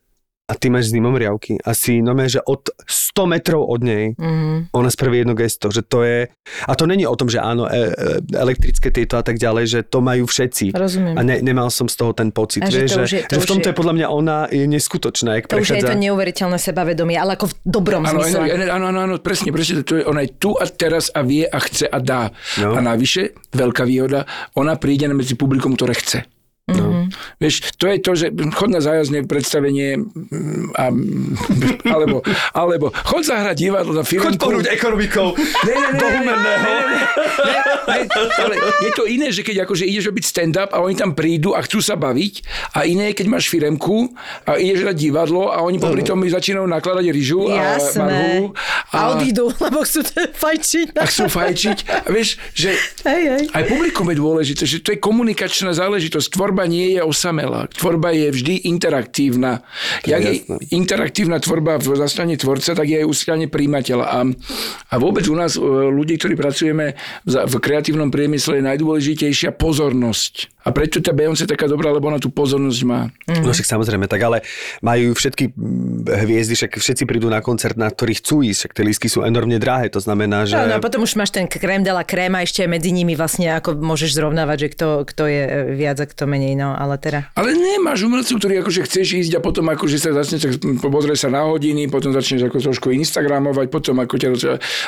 [0.52, 1.56] a ty máš zimom riavky.
[1.58, 4.74] Asi, no že od 100 metrov od nej Mhm.
[4.74, 6.28] ona spraví jedno gesto, že to je...
[6.62, 9.80] A to není o tom, že áno, e, e, elektrické tieto a tak ďalej, že
[9.84, 10.76] to majú všetci.
[10.76, 11.16] Rozumiem.
[11.16, 13.48] A ne, nemal som z toho ten pocit, A že že, je- to že v
[13.48, 15.88] tomto je- je podľa mňa ona je neskutočná, jak To už je prechádza.
[15.88, 18.44] to neuveriteľné sebavedomie, ale ako v dobrom Áno, zmysle.
[18.68, 21.60] áno, áno, áno, presne, presne, to je, ona je tu a teraz a vie a
[21.60, 22.28] chce a dá.
[22.58, 22.76] No.
[22.76, 26.28] A navyše, veľká výhoda, ona príde medzi publikum, ktoré chce.
[26.72, 27.08] No.
[27.38, 30.86] Vieš, to je to, že chod na zájazdné predstavenie mm, a,
[31.90, 32.22] alebo,
[32.54, 34.32] alebo chod zahrať divadlo na filmku.
[34.32, 36.64] Choď pohnúť ekonomikou Ne, ne, ne, do humenného.
[36.64, 37.00] ne, ne,
[37.88, 37.98] ne, ne,
[38.42, 41.62] ale je to iné, že keď akože ideš robiť stand-up a oni tam prídu a
[41.66, 42.34] chcú sa baviť
[42.78, 44.14] a iné je, keď máš firemku
[44.48, 48.00] a ideš hrať divadlo a oni popri tom začínajú nakladať ryžu a Jasné.
[48.00, 48.46] marhu
[48.94, 50.02] A odídu, lebo chcú
[50.38, 50.96] fajčiť.
[50.96, 51.78] a chcú fajčiť.
[52.06, 53.44] A vieš, že Hej, hej.
[53.52, 56.28] aj publikum je dôležité, že to je komunikačná záležitosť.
[56.32, 57.70] Tvorba nie je osamelá.
[57.72, 59.64] Tvorba je vždy interaktívna.
[60.04, 60.34] Jak je
[60.74, 64.06] interaktívna tvorba v zastrane tvorca, tak je aj u strane príjimateľa.
[64.06, 64.20] A,
[64.92, 70.62] a vôbec u nás, e, ľudí, ktorí pracujeme v, kreatívnom priemysle, je najdôležitejšia pozornosť.
[70.62, 73.10] A prečo tá Beyoncé je taká dobrá, lebo ona tú pozornosť má.
[73.26, 74.46] No však samozrejme, tak ale
[74.86, 75.58] majú všetky
[76.06, 79.58] hviezdy, však všetci prídu na koncert, na ktorý chcú ísť, však tie lístky sú enormne
[79.58, 80.62] drahé, to znamená, že...
[80.62, 83.18] No, no a potom už máš ten krém de la krém a ešte medzi nimi
[83.18, 86.98] vlastne ako môžeš zrovnávať, že kto, kto je e, viac a kto menej, no ale
[86.98, 87.30] teda.
[87.38, 91.30] Ale nemáš umelcov, ktorí akože chceš ísť a potom akože sa začne tak pozrieť sa
[91.30, 94.28] na hodiny, potom začneš ako trošku Instagramovať, potom ako ťa...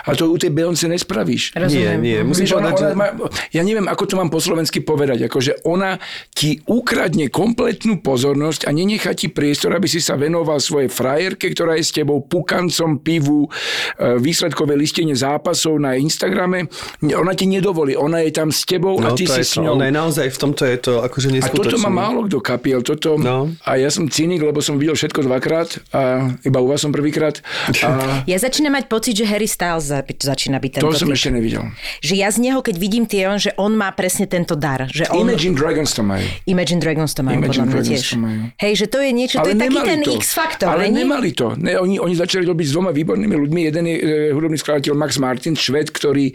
[0.06, 1.54] A to u tej Beyoncé nespravíš.
[1.70, 3.08] Nie, nie, musím ona, povedať, ona má,
[3.54, 6.01] ja neviem, ako to mám po slovensky povedať, akože ona
[6.34, 11.78] ti ukradne kompletnú pozornosť a nenechá ti priestor, aby si sa venoval svojej frajerke, ktorá
[11.80, 16.68] je s tebou pukancom, pivu, e, výsledkové listenie zápasov na Instagrame.
[17.04, 19.62] Ona ti nedovolí, ona je tam s tebou a No, ty to si s to.
[19.62, 19.76] ňou.
[19.78, 22.80] Ono je naozaj, v tomto je to akože A toto má málo kto kapiel.
[22.80, 23.52] Toto, No.
[23.62, 26.02] A ja som cynik, lebo som videl všetko dvakrát a
[26.39, 27.39] iba u vás som prvýkrát.
[27.80, 27.89] A
[28.26, 31.16] Ja začínam mať pocit, že Harry Styles za- začína byť tento to som typ.
[31.16, 31.70] ešte nevidel.
[32.00, 34.88] Že ja z neho, keď vidím tie, on, že on má presne tento dar.
[34.88, 36.26] Že on, Imagine Dragons to majú.
[36.46, 38.06] Imagine Dragons to majú Imagine podľa mňa tiež.
[38.06, 38.41] to majú.
[38.56, 40.12] Hej, že to je niečo, to je taký nemali ten to.
[40.14, 40.96] X-faktor, Ale není?
[41.02, 41.48] nemali to.
[41.56, 43.62] Ne, oni, oni začali robiť s dvoma výbornými ľuďmi.
[43.64, 46.34] Jeden je e, hudobný skladateľ Max Martin, šved, ktorý e,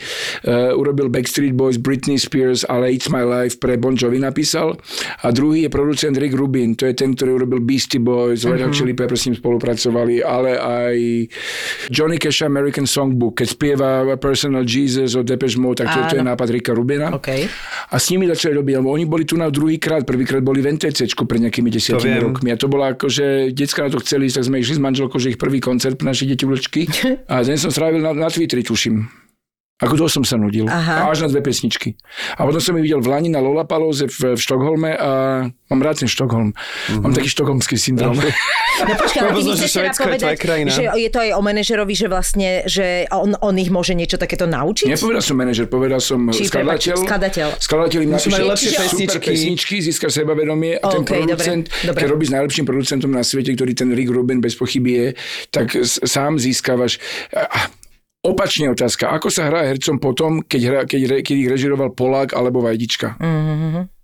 [0.70, 4.76] urobil Backstreet Boys, Britney Spears, ale It's My Life pre Bon Jovi napísal.
[5.22, 6.74] A druhý je producent Rick Rubin.
[6.80, 10.56] To je ten, ktorý urobil Beastie Boys, Red Hot Chili Peppers s ním spolupracovali, ale
[10.56, 10.96] aj
[11.92, 13.44] Johnny Cash American Songbook.
[13.44, 17.12] Keď spieva Personal Jesus od Depeche Mode, tak to, to je nápad Ricka Rubina.
[17.12, 17.28] OK.
[17.92, 21.28] A s nimi začali robiť, lebo oni boli tu na druhýkrát, prvýkrát boli v NTCčku
[21.28, 22.48] pred nejakými desiatimi rokmi.
[22.50, 25.34] A to bola ako, že decka na to chceli tak sme išli s manželkou, že
[25.34, 26.86] ich prvý koncert pre naše deti vlčky.
[27.32, 29.27] A ten som strávil na, na Twitteri, tuším.
[29.78, 30.66] Ako to som sa nudil.
[30.66, 31.06] Aha.
[31.06, 31.94] A až na dve pesničky.
[32.34, 35.10] A potom som ich videl v Lani na Lollapalooze v, v Štokholme a
[35.70, 36.50] mám rád ten Štokholm.
[36.98, 38.18] Mám taký štokholmský syndrom.
[38.78, 40.36] No počkaj, ale ty mi chceš teda je povedať,
[40.70, 44.46] že je to aj o manažerovi, že vlastne, že on, on ich môže niečo takéto
[44.46, 44.86] naučiť?
[44.86, 46.94] Nepovedal som manažer, povedal som Či, skladateľ.
[47.02, 47.48] skladateľ.
[47.58, 49.28] Skladateľ im napíše mať lepšie super pesničky.
[49.34, 51.98] pesničky, získa sebavedomie a ten OK, dobre, producent, dobre.
[51.98, 55.06] keď robíš s najlepším producentom na svete, ktorý ten Rick Rubin bez pochyby je,
[55.50, 57.02] tak sám získavaš...
[58.28, 62.60] Opačne otázka, ako sa hrá hercom potom, keď, hra, keď, keď ich režiroval Polák alebo
[62.60, 63.16] Vajdička?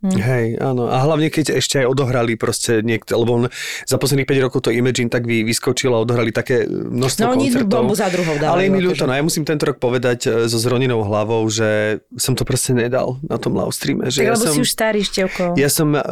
[0.05, 0.21] Mm.
[0.21, 0.85] Hej, áno.
[0.85, 3.45] A hlavne, keď ešte aj odohrali proste niekto, lebo on
[3.83, 7.73] za posledných 5 rokov to Imagine tak vy, vyskočil a odohrali také množstvo No, koncertov.
[7.73, 10.45] bombu za druhou dávajú, Ale je mi ľúto, no ja musím tento rok povedať e,
[10.45, 14.05] so zroninou hlavou, že som to proste nedal na tom live streame.
[14.07, 15.57] Že Tak ja lebo som, si už starý, Števko.
[15.57, 16.03] Ja som, uh,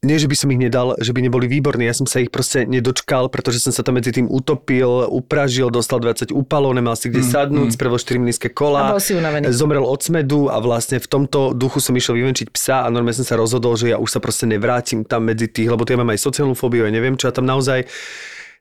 [0.00, 2.64] nie že by som ich nedal, že by neboli výborní, ja som sa ich proste
[2.64, 7.20] nedočkal, pretože som sa tam medzi tým utopil, upražil, dostal 20 úpalov, nemal si kde
[7.20, 8.80] sadnúť, spravil 4 nízke kola.
[8.80, 9.44] Mm, A bol si unavený.
[9.50, 13.25] Zomrel od smedu a vlastne v tomto duchu som išiel vyvenčiť psa a normálne som
[13.26, 16.22] sa rozhodol, že ja už sa proste nevrátim tam medzi tých, lebo ja mám aj
[16.22, 17.90] sociálnu fóbiu, ja neviem čo, a tam naozaj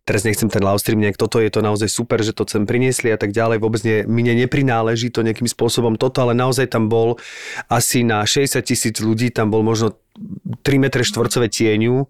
[0.05, 3.09] teraz nechcem ten live stream, nejak toto je to naozaj super, že to sem priniesli
[3.09, 7.17] a tak ďalej, vôbec nie, mne neprináleží to nejakým spôsobom toto, ale naozaj tam bol
[7.73, 9.97] asi na 60 tisíc ľudí, tam bol možno
[10.61, 12.05] 3 metre štvorcové tieňu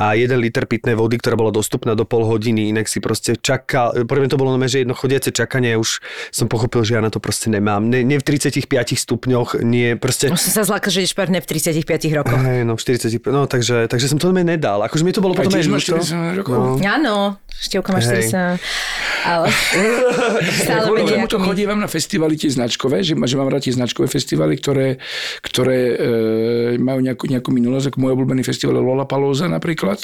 [0.00, 3.92] a 1 liter pitnej vody, ktorá bola dostupná do pol hodiny, inak si proste čakal,
[4.08, 6.00] pre mňa to bolo normálne, že jedno chodiace čakanie, už
[6.32, 7.84] som pochopil, že ja na to proste nemám.
[7.84, 10.32] Ne, nie v 35 stupňoch, nie proste...
[10.32, 12.40] Už som sa zlakla, že ideš v 35 rokoch.
[12.40, 14.80] Hej, no v 40, no takže, takže som to nedal.
[14.82, 16.00] Akože mi to bolo potom aj ľúto.
[16.00, 16.56] 40 rokov?
[16.56, 16.80] No.
[16.82, 17.14] Áno,
[17.62, 18.32] Števka máš Hej.
[18.32, 19.11] 40.
[19.22, 19.46] Ale
[20.62, 23.74] stále Kvôli menej tomu to chodívam na festivaly tie značkové, že, že mám rád tie
[23.74, 24.98] značkové festivaly, ktoré,
[25.42, 25.96] ktoré e,
[26.82, 30.02] majú nejakú, nejakú minulosť, ako môj obľúbený festival Lollapalooza napríklad.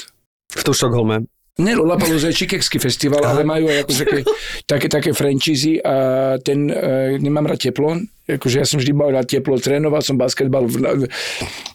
[0.55, 1.27] V tom Štokholme.
[1.59, 4.19] Ne, Lollapalooza je čikekský festival, ale majú aj ako také,
[4.63, 7.99] také, také franchízy a ten, e, nemám rád teplo,
[8.29, 10.69] akože ja som vždy mal rád teplo, trénoval som basketbal.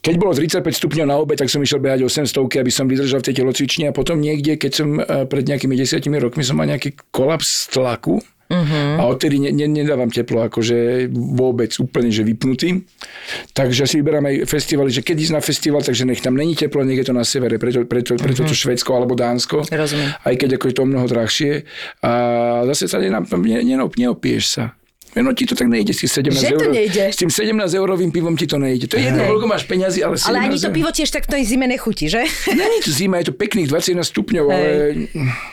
[0.06, 3.28] Keď bolo 35 stupňov na obe, tak som išiel behať 800, aby som vydržal v
[3.34, 6.94] tej telocvični a potom niekde, keď som e, pred nejakými desiatimi rokmi som mal nejaký
[7.10, 8.22] kolaps tlaku,
[8.54, 9.02] Uh-huh.
[9.02, 12.86] A odtedy ne, ne, nedávam teplo, akože vôbec úplne, že vypnutý.
[13.56, 16.86] Takže si vyberám aj festivaly, že keď ísť na festival, takže nech tam není teplo,
[16.86, 19.66] nech je to na severe, preto, preto, preto to Švedsko alebo Dánsko.
[19.66, 20.12] Rozumiem.
[20.22, 21.52] Aj keď ako je to mnoho drahšie.
[22.06, 22.12] A
[22.70, 24.78] zase sa nenap, ne, ne, neopiješ sa.
[25.14, 26.74] No ti to tak nejde s tým 17 Že to eur.
[26.74, 27.04] nejde?
[27.14, 28.90] S tým 17 eurovým pivom ti to nejde.
[28.90, 31.38] To je jedno, koľko máš peňazí, ale 17 Ale ani to pivo tiež tak v
[31.38, 32.26] tej zime nechutí, že?
[32.50, 34.68] Není to zima, je to pekných 21 stupňov, ale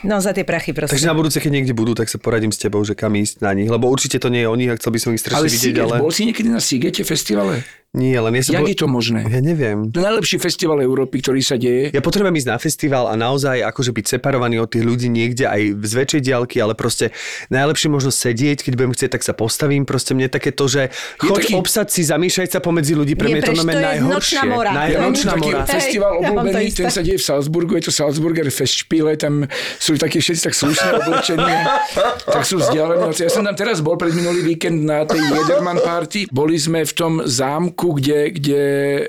[0.01, 1.05] No za tie prachy Takže proste.
[1.05, 3.69] na budúce, keď niekde budú, tak sa poradím s tebou, že kam ísť na nich.
[3.69, 5.75] Lebo určite to nie je o nich a chcel by som ich strašne ale vidieť,
[5.77, 5.97] Siget, ale...
[6.01, 7.61] bol si niekedy na Sigete festivale?
[7.91, 8.55] Nie, len ja som...
[8.55, 9.27] Jak bol- je to možné?
[9.27, 9.91] Ja neviem.
[9.91, 11.91] To najlepší festival Európy, ktorý sa deje.
[11.91, 15.75] Ja potrebujem ísť na festival a naozaj akože byť separovaný od tých ľudí niekde aj
[15.75, 17.11] z väčšej diaľky, ale proste
[17.51, 19.83] najlepšie možno sedieť, keď budem chcieť, tak sa postavím.
[19.83, 23.39] Proste mne také to, že choď taký- obsať si, zamýšľať sa pomedzi ľudí, pre mňa
[23.39, 24.07] je to je najhoršie.
[24.07, 24.71] nočná mora.
[24.71, 25.67] Naj, To nočná taký mora.
[25.67, 29.51] festival Hej, obľúbený, ten sa deje v Salzburgu, je to Salzburger Festspiele, tam
[29.83, 31.55] sú takí všetci tak slušne oblečení,
[32.23, 33.11] tak sú vzdialení.
[33.19, 36.31] Ja som tam teraz bol pred minulý víkend na tej Jederman party.
[36.31, 38.61] Boli sme v tom zámku, kde, kde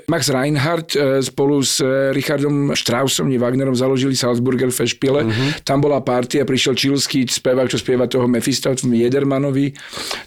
[0.08, 5.28] Max Reinhardt e, spolu s e, Richardom Straussom, nie Wagnerom, založili Salzburger Festspiele.
[5.68, 9.76] Tam bola party a prišiel čilský spevák, čo spieva toho Mephisto, Jedermanovi.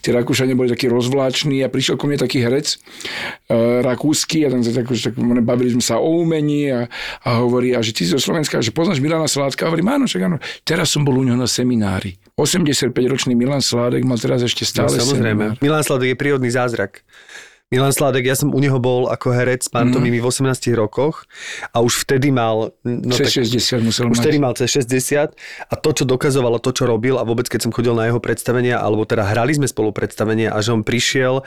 [0.05, 2.77] Tí Rakúšania boli takí rozvláční a prišiel ku mne taký herec
[3.49, 6.85] e, rakúsky a tam sa tak, tak bavili sme sa o umení a,
[7.25, 9.65] a hovorí, a že ty si zo Slovenska, že poznáš Milana Sládka?
[9.65, 10.37] A hovorím, áno, však áno.
[10.61, 12.19] Teraz som bol u neho na seminári.
[12.35, 15.55] 85-ročný Milan Sládek mal teraz ešte No, stále samozrejme.
[15.55, 15.63] seminár.
[15.63, 16.99] Milan Sladek je prírodný zázrak.
[17.73, 21.25] Milan Sládek, ja som u neho bol ako herec pantomimy v 18 rokoch
[21.73, 22.77] a už vtedy mal...
[22.85, 26.85] No, Cez 60 musel už vtedy mal cez 60 a to, čo dokazovalo, to, čo
[26.85, 30.53] robil a vôbec, keď som chodil na jeho predstavenia, alebo teda hrali sme spolu predstavenia
[30.53, 31.41] a že on prišiel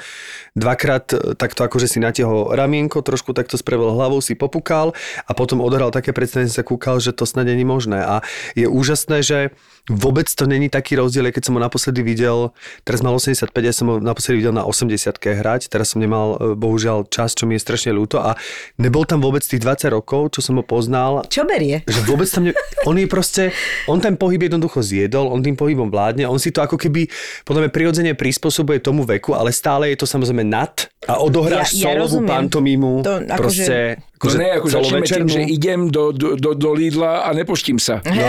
[0.58, 5.62] dvakrát e, takto akože si natiahol ramienko, trošku takto spravil hlavou, si popukal a potom
[5.62, 8.02] odohral také predstavenie, sa kúkal, že to snad není možné.
[8.02, 8.26] A
[8.58, 9.54] je úžasné, že
[9.86, 12.50] vôbec to není taký rozdiel, keď som ho naposledy videl,
[12.82, 16.56] teraz mal 85, ja som ho naposledy videl na 80 hrať, teraz som nemal e,
[16.56, 18.32] bohužiaľ čas, čo mi je strašne ľúto a
[18.76, 21.84] nebol tam vôbec tých 20 rokov, čo som ho poznal Čo berie?
[21.84, 22.56] že vôbec tam ne...
[22.82, 23.52] On je proste,
[23.84, 27.04] on ten pohyb jednoducho zjedol, on tým pohybom vládne, on si to ako keby
[27.44, 30.72] podľa mňa prirodzene prispôsobuje tomu veku, ale stále je to samozrejme nad
[31.04, 33.76] a odohráš Ja- ja solovú pantomímu, To akože- proste
[34.18, 37.78] To akože ne, ako začneme tým, že idem do, do, do, do Lidla a nepoštím
[37.78, 38.02] sa.
[38.02, 38.26] No.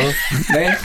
[0.50, 0.78] Ne?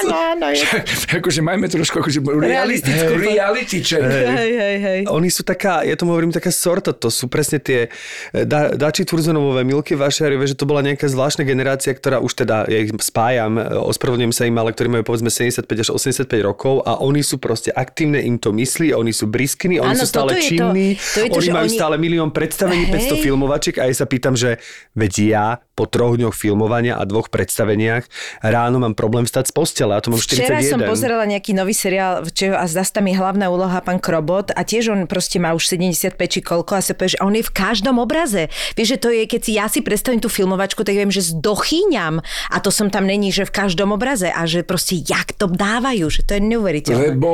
[0.00, 0.64] Áno, áno, je.
[1.20, 2.48] akože majme trošku akože reality,
[2.80, 3.12] Realistickú.
[3.18, 4.00] reality check.
[4.00, 5.00] Hej, hej, hej.
[5.06, 7.90] Oni sú taká, ja tomu hovorím taká sorta, to sú presne tie
[8.32, 12.64] e, da, Dači Turzonovové, Milky Vašariove, že to bola nejaká zvláštna generácia, ktorá už teda,
[12.70, 16.84] ja ich spájam, e, ospravedlňujem sa im, ale ktorí majú povedzme 75 až 85 rokov
[16.86, 20.44] a oni sú proste aktívne, im to myslí, oni sú briskní, oni sú stále to-
[20.44, 23.16] činní, to je to, oni majú oni- stále milión predstavení, Hej.
[23.16, 24.60] 500 filmovačiek a ja sa pýtam, že
[24.96, 28.04] veď ja po troch dňoch filmovania a dvoch predstaveniach
[28.44, 30.44] ráno mám problém vstať z postele, a to mám 41.
[30.44, 34.60] Včera som pozerala nejaký nový seriál a zdá sa je hlavná úloha pán Krobot a
[34.60, 37.52] tiež on proste má už 75 či koľko a sa povie, že on je v
[37.54, 38.50] každom obraze.
[38.74, 42.18] Vieš, že to je, keď si ja si predstavím tú filmovačku, tak viem, že zdochyňam
[42.50, 46.10] a to som tam není, že v každom obraze a že proste jak to dávajú,
[46.10, 47.14] že to je neuveriteľné.
[47.14, 47.30] Lebo,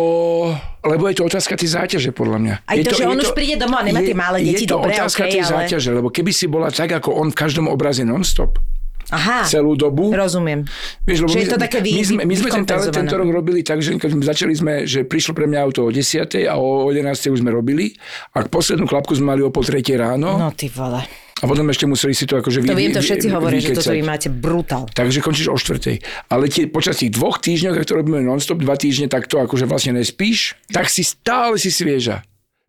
[0.84, 2.54] lebo je to otázka tej záťaže, podľa mňa.
[2.68, 4.78] Aj je to, že on už príde domov a nemá tie malé deti, Je to
[4.78, 7.66] dobre, otázka okej, tej ale- záťaže, lebo keby si bola tak, ako on v každom
[7.70, 8.60] obraze non-stop,
[9.06, 10.66] Aha, celú dobu, rozumiem.
[11.02, 13.14] Vieš, lebo Že my, je to také vy, my, sme, my sme ten talent tento
[13.14, 16.54] rok robili tak, že keď začali sme, že prišlo pre mňa auto o 10 a
[16.56, 17.94] o 11 už sme robili
[18.32, 21.06] a poslednú klapku sme mali o pol tretej ráno No ty vole.
[21.36, 23.74] a potom ešte museli si to akože To vy, viem, to všetci vy- hovoria, že
[23.74, 24.90] toto vy máte brutál.
[24.90, 25.96] Takže končíš o štvrtej.
[26.26, 29.64] Ale tie, počas tých dvoch týždňov, ak to robíme non-stop, dva týždne, tak to akože
[29.64, 32.26] vlastne nespíš, tak si stále si svieža.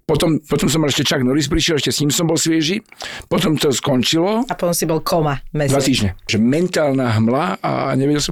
[0.07, 2.79] Potom, potom som mal ešte Chuck Norris prišiel, ešte s ním som bol svieži.
[3.27, 4.47] Potom to skončilo.
[4.47, 5.43] A potom si bol koma.
[5.51, 5.75] Mesiac.
[5.75, 6.09] Dva týždne.
[6.23, 8.31] Že mentálna hmla a nevedel som,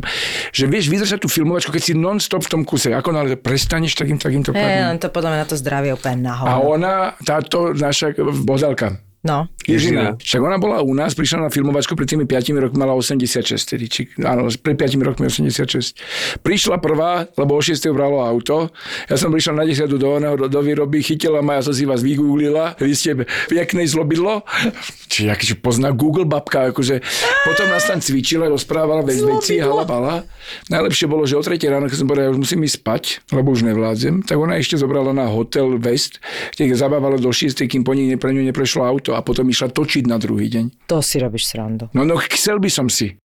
[0.55, 2.95] že vieš vydržať tú filmovačku, keď si non-stop v tom kuse.
[2.95, 4.87] Ako náhle prestaneš takým, takýmto Hej, padnúť.
[4.87, 6.47] len to podľa mňa na to zdravie úplne A nahor.
[6.79, 6.93] ona,
[7.27, 8.15] táto naša
[8.47, 8.95] Bohdalka,
[9.25, 9.49] No.
[9.65, 10.13] Ježina.
[10.21, 13.89] Však ona bola u nás, prišla na filmovačku pred tými 5 rokmi, mala 86, tedy,
[13.89, 16.45] či, áno, pred 5 rokmi 86.
[16.45, 18.69] Prišla prvá, lebo o 6 bralo auto.
[19.09, 22.05] Ja som prišiel na 10 do, do, do výroby, chytila ma, ja som si vás
[22.05, 22.77] vygooglila.
[22.77, 24.45] Vy ste pekné zlobidlo.
[25.11, 27.01] Či aký že pozná Google babka, akože.
[27.49, 30.21] Potom nás tam cvičila, rozprávala vec, veci, hala, bala.
[30.69, 33.03] Najlepšie bolo, že o 3 ráno, keď som povedal, ja už musím ísť spať,
[33.33, 36.21] lebo už nevládzem, tak ona ešte zobrala na hotel West,
[36.53, 40.03] kde zabávala do 6, kým po nej pre ňu neprešlo auto a potom išla točiť
[40.05, 40.91] na druhý deň.
[40.91, 41.87] To si robíš srandu.
[41.95, 43.15] No, no, chcel by som si.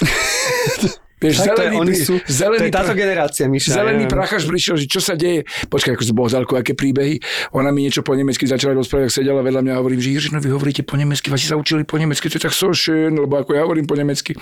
[1.20, 3.76] Vieš, Tak to je, zelený, oni sú, to zelený, je táto generácia, Miša.
[3.76, 5.44] Zelený ja prachaš prišiel, že čo sa deje.
[5.68, 7.20] Počkaj, ako z Bohdalku, aké príbehy.
[7.52, 10.40] Ona mi niečo po nemecky začala rozprávať, ak sedela vedľa mňa a hovorím, že Jiřino,
[10.40, 13.36] vy hovoríte po nemecky, vás sa učili po nemecky, to je tak so schön, lebo
[13.36, 14.32] ako ja hovorím po nemecky.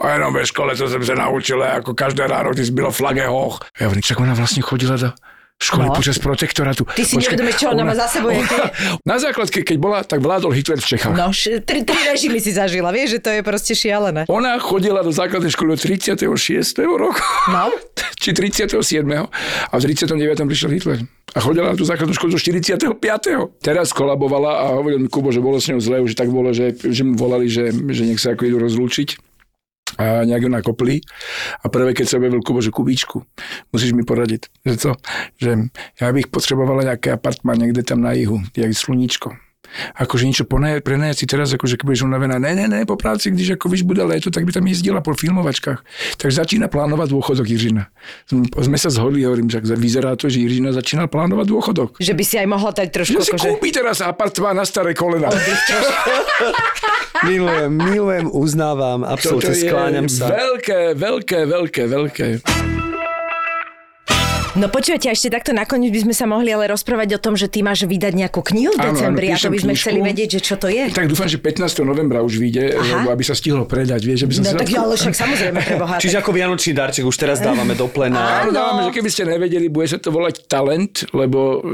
[0.00, 3.60] A jenom ve škole, to som sa naučila, ako každé ráno, ty bylo flage hoch.
[3.76, 5.12] Ja hovorím, čak ona vlastne chodila do
[5.62, 5.94] školy No.
[5.94, 6.82] počas protektorátu.
[6.84, 10.50] Ty si neuvedomíš, čo ona má za sebou, jaké- Na základke, keď bola, tak vládol
[10.50, 11.12] Hitler v Čechách.
[11.12, 14.26] No, š- tri, tri režimy si zažila, vieš, že to je proste šialené.
[14.26, 16.26] Ona chodila do základnej školy od 36.
[16.82, 17.22] roku.
[17.48, 17.70] No.
[18.22, 18.74] Či 37.
[19.08, 20.18] A v 39.
[20.42, 20.98] prišiel Hitler.
[21.28, 22.92] A chodila na tú základnú školu do 45.
[23.58, 26.76] Teraz kolabovala a hovoril mi Kubo, že bolo s ňou zle, už tak bolo, že,
[26.76, 29.31] že mu volali, že, že nech sa ako idú rozlúčiť
[29.98, 30.96] a nejak ju nakopli.
[31.60, 33.24] A prvé, keď sa objavil Kubo, že Kubíčku,
[33.70, 34.48] musíš mi poradiť.
[34.64, 34.90] Že co?
[35.40, 35.50] Že
[36.00, 39.51] ja bych potrebovala nejaký apartmán niekde tam na jihu, jak sluníčko.
[39.96, 43.56] Akože niečo prenajať si teraz, akože keď budeš unavená, ne, ne, ne, po práci, když
[43.56, 45.80] ako víš, bude léto, tak by tam jezdila po filmovačkách.
[46.20, 47.88] Tak začína plánovať dôchodok Jiřina.
[48.56, 51.90] Sme sa zhodli, hovorím, že vyzerá to, že Jiřina začína plánovať dôchodok.
[52.00, 53.48] Že by si aj mohla dať trošku Že si akože...
[53.56, 55.28] kúpi teraz apartmán na staré kolena.
[57.22, 60.26] Milujem, milujem, uznávam, absolútne skláňam sa.
[60.26, 62.26] veľké, veľké, veľké, veľké.
[64.52, 67.60] No počujete, ešte takto nakoniec by sme sa mohli ale rozprávať o tom, že ty
[67.60, 69.80] máš vydať nejakú knihu v Áno, áno, decembri a to píšem by sme knižku.
[69.82, 70.82] chceli vedieť, že čo to je.
[70.88, 71.56] Tak dúfam, že 15.
[71.82, 73.00] novembra už vyjde, Aha.
[73.00, 75.58] lebo aby sa stihlo predať, vieš, aby som No si tak dal- ale však samozrejme
[75.58, 75.96] pre Boha.
[75.96, 78.42] Čiže ako Vianočný darček už teraz dávame do plena.
[78.42, 81.64] Áno, dávame, že keby ste nevedeli, bude sa to volať Talent, lebo...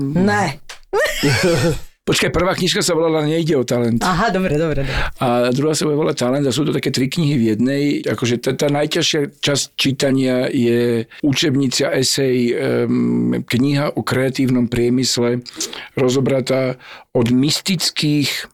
[0.00, 0.56] Ne.
[2.04, 4.04] Počkaj, prvá knižka sa volala Nejde o talent.
[4.04, 4.84] Aha, dobre, dobre.
[5.24, 7.82] A druhá sa volať Talent a sú to také tri knihy v jednej.
[8.04, 12.36] Akože tá, tá najťažšia časť čítania je učebnica, esej,
[12.84, 15.48] um, kniha o kreatívnom priemysle,
[15.96, 16.76] rozobratá
[17.16, 18.52] od mystických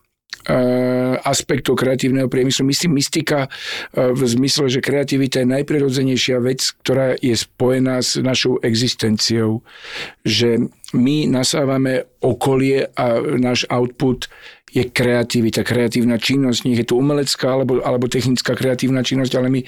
[1.20, 2.64] aspektov kreatívneho priemyslu.
[2.64, 8.56] Myslím mystika eh, v zmysle, že kreativita je najprirodzenejšia vec, ktorá je spojená s našou
[8.64, 9.60] existenciou.
[10.24, 14.26] Že my nasávame okolie a náš output
[14.70, 19.60] je kreativita, kreatívna činnosť, nech je to umelecká alebo, alebo technická kreatívna činnosť, ale my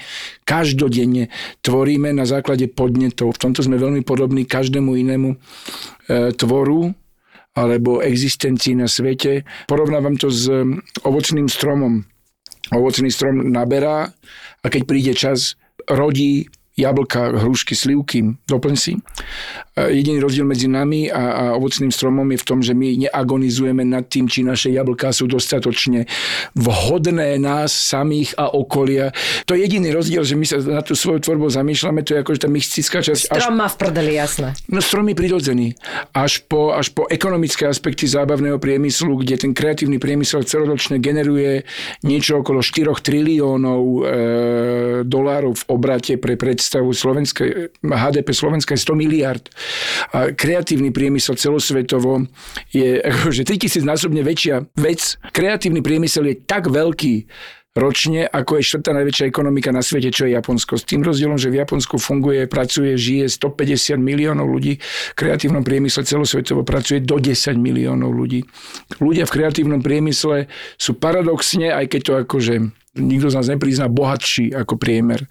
[0.47, 1.27] každodenne
[1.59, 3.35] tvoríme na základe podnetov.
[3.35, 5.37] V tomto sme veľmi podobní každému inému e,
[6.39, 6.95] tvoru,
[7.53, 9.45] alebo existencii na svete.
[9.69, 12.01] Porovnávam to s um, ovocným stromom.
[12.73, 14.09] Ovocný strom naberá
[14.63, 18.93] a keď príde čas, rodí jablka, hrušky, slivky, doplň si.
[19.77, 23.85] E, Jediný rozdiel medzi nami a, a ovocným stromom je v tom, že my neagonizujeme
[23.85, 26.09] nad tým, či naše jablká sú dostatočne
[26.57, 29.13] vhodné nás samých a okolia.
[29.45, 32.39] To je jediný rozdiel, že my sa na tú svoju tvorbu zamýšľame, to je akože
[32.41, 33.21] tá mystická časť.
[33.37, 34.57] Strom má v prdeli, jasné.
[34.65, 35.77] No strom je prirodzený.
[36.17, 41.69] Až po, až po ekonomické aspekty zábavného priemyslu, kde ten kreatívny priemysel celoročne generuje
[42.01, 44.01] niečo okolo 4 triliónov e,
[45.05, 49.43] dolárov v obrate pre predstavu Slovenskej, HDP Slovenska je 100 miliard.
[50.15, 52.23] A kreatívny priemysel celosvetovo
[52.71, 55.19] je akože 3000 násobne väčšia vec.
[55.35, 57.27] Kreatívny priemysel je tak veľký,
[57.73, 60.77] ročne, ako je štvrtá najväčšia ekonomika na svete, čo je Japonsko.
[60.77, 66.05] S tým rozdielom, že v Japonsku funguje, pracuje, žije 150 miliónov ľudí, v kreatívnom priemysle
[66.05, 68.45] celosvetovo pracuje do 10 miliónov ľudí.
[69.01, 70.45] Ľudia v kreatívnom priemysle
[70.77, 72.55] sú paradoxne, aj keď to akože
[72.93, 75.25] nikto z nás neprizná, bohatší ako priemer.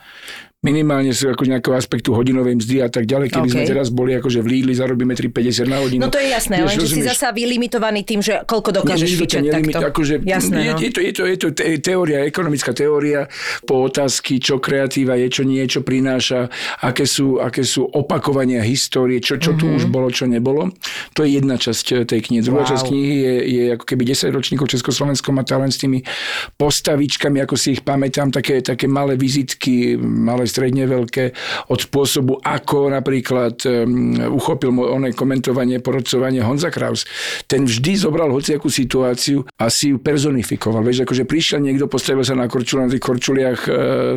[0.62, 3.34] Minimálne sú ako nejakého aspektu hodinovej mzdy a tak ďalej.
[3.34, 3.70] Keby sme OK.
[3.74, 5.98] teraz boli akože v Lidli, zarobíme 3,50 na hodinu.
[5.98, 9.42] No to je jasné, Vieš, lenže si zasa vylimitovaný tým, že koľko dokážeš Nie, fičať
[9.42, 9.90] nelimit- takto.
[9.90, 10.78] Akože, Jasné, je, no.
[10.78, 13.26] je, to, je, to, je to te- teória, ekonomická teória
[13.66, 16.46] po otázky, čo kreatíva je, čo nie, čo prináša,
[16.78, 20.70] aké sú, aké sú opakovania histórie, čo, čo tu už bolo, čo nebolo.
[21.18, 22.38] To je jedna časť eh, tej knihy.
[22.40, 22.70] Druhá Wow.
[22.70, 26.06] časť knihy je, je ako keby 10 ročníkov Československo má talent s tými
[26.54, 31.32] postavičkami, ako si ich pamätám, také, také malé vizitky, malé, stredne veľké,
[31.72, 37.08] od spôsobu, ako napríklad um, uchopil oné komentovanie, porodcovanie Honza Kraus.
[37.48, 40.84] Ten vždy zobral hociakú situáciu a si ju personifikoval.
[40.84, 43.70] Vieš, akože prišiel niekto, postavil sa na korčulu, na tých korčuliach e,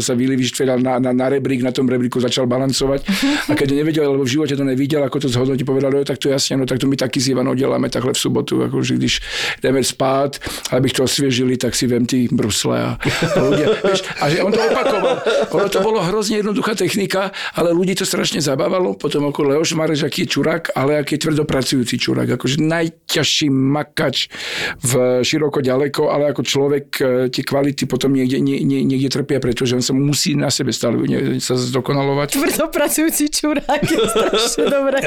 [0.04, 3.06] sa Vili vyštvedal na, na, na rebrík, na tom rebríku začal balancovať.
[3.48, 6.28] A keď nevedel, alebo v živote to nevidel, ako to zhodnotí, povedal, no tak to
[6.28, 9.14] jasne, no tak to my taky s Ivanou deláme takhle v sobotu, akože když
[9.62, 10.40] jdeme spát,
[10.72, 12.92] aby to osviežili, tak si vem ty brusle a,
[13.36, 15.16] a ľudia, vieš, a že on to opakoval.
[15.52, 18.98] Ono to bolo hrozne jednoduchá technika, ale ľudí to strašne zabávalo.
[18.98, 22.34] Potom ako Leoš Mareš, aký je čurák, ale aký je tvrdopracujúci čurák.
[22.34, 24.34] Akože najťažší makač
[24.82, 29.38] v široko ďaleko, ale ako človek e, tie kvality potom niekde, nie, nie, niekde trpia,
[29.38, 32.42] pretože on sa musí na sebe stále ne- sa zdokonalovať.
[32.42, 34.98] Tvrdopracujúci čurák je strašne dobré.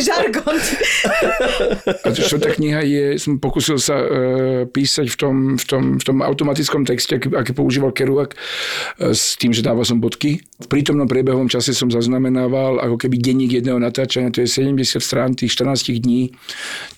[0.00, 0.56] Žargon.
[1.92, 4.06] A to, čo tá kniha je, som pokusil sa e,
[4.64, 8.32] písať v tom, v, tom, v tom automatickom texte, aký, aký používal Kerouac,
[8.98, 10.40] s tým, že dával som bodky.
[10.56, 15.36] V prítomnom priebehovom čase som zaznamenával ako keby denník jedného natáčania, to je 70 strán
[15.36, 16.32] tých 14 dní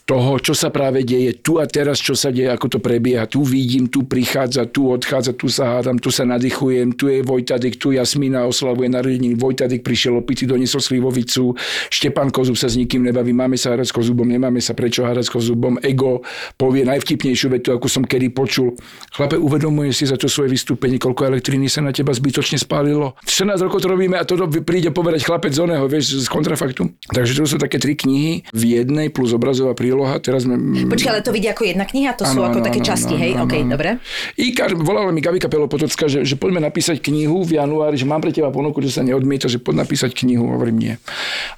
[0.08, 3.28] toho, čo sa práve deje tu a teraz, čo sa deje, ako to prebieha.
[3.28, 7.76] Tu vidím, tu prichádza, tu odchádza, tu sa hádam, tu sa nadýchujem, tu je Vojtadik,
[7.76, 11.52] tu Jasmína oslavuje narodeniny, Vojtadik prišiel opity, doniesol slivovicu,
[11.92, 15.28] Štepan Kozub sa s nikým nebaví, máme sa hádať s Kozubom, nemáme sa prečo hádať
[15.28, 16.24] s Kozubom, Ego
[16.56, 18.72] povie najvtipnejšiu vetu, ako som kedy počul.
[19.12, 23.14] Chlape, uvedomuje si za to svoje vystúpenie, koľko elektriny sa na teba zbytočne spálilo.
[23.22, 26.90] 14 rokov to robíme a toto príde povedať chlapec z oného, vieš, z kontrafaktu.
[27.06, 30.18] Takže to sú také tri knihy v jednej plus obrazová príloha.
[30.18, 30.58] Teraz sme...
[30.84, 32.10] Počkaj, ale to vidia ako jedna kniha?
[32.12, 33.32] To sú Áno, ako áno, také áno, časti, áno, hej?
[33.32, 33.70] áno, OK, áno.
[33.70, 33.88] dobre.
[34.34, 38.34] Ikar, volala mi Gavika Pelopotocka, že, že poďme napísať knihu v januári, že mám pre
[38.34, 40.50] teba ponuku, že sa neodmieta, že poď napísať knihu.
[40.50, 40.94] Hovorím nie.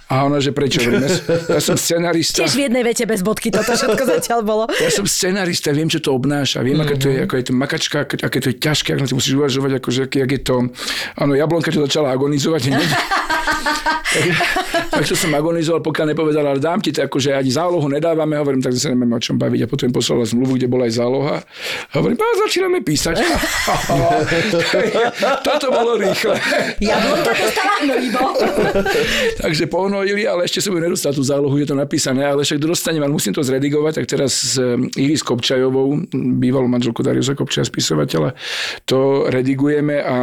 [0.06, 0.84] A ona, že prečo?
[0.84, 2.44] Hovorím, ja, som- ja som scenarista.
[2.44, 4.64] Tiež v jednej vete bez bodky toto všetko zatiaľ bolo.
[4.76, 7.24] Ja som scenarista, viem, čo to obnáša, viem, aké to je, Mhm.
[7.24, 10.26] ako je to makačka, aké to je ťažké, ako na to musíš uvažovať, akože, aké,
[10.26, 10.56] jak je to...
[11.14, 12.90] Áno, jablonka, čo začala agonizovať hneď.
[14.10, 14.26] tak,
[14.90, 18.58] tak čo som agonizoval, pokiaľ nepovedal, ale dám ti to, akože ani zálohu nedávame, hovorím,
[18.58, 19.64] tak sa nemáme o čom baviť.
[19.64, 21.36] A potom im poslala zmluvu, kde bola aj záloha.
[21.94, 23.16] Hovorím, a začíname písať.
[25.46, 26.34] Toto bolo rýchle.
[26.82, 28.24] Jablonka to stala hnojivo.
[29.46, 33.02] Takže pohnojili, ale ešte som ju nedostal tú zálohu, je to napísané, ale však dostanem,
[33.02, 38.34] ale musím to zredigovať, tak teraz s um, Iris Kopčajovou, bývalou manželkou Dariusa Kopčaja, spisovateľa,
[38.84, 40.14] to redigujeme a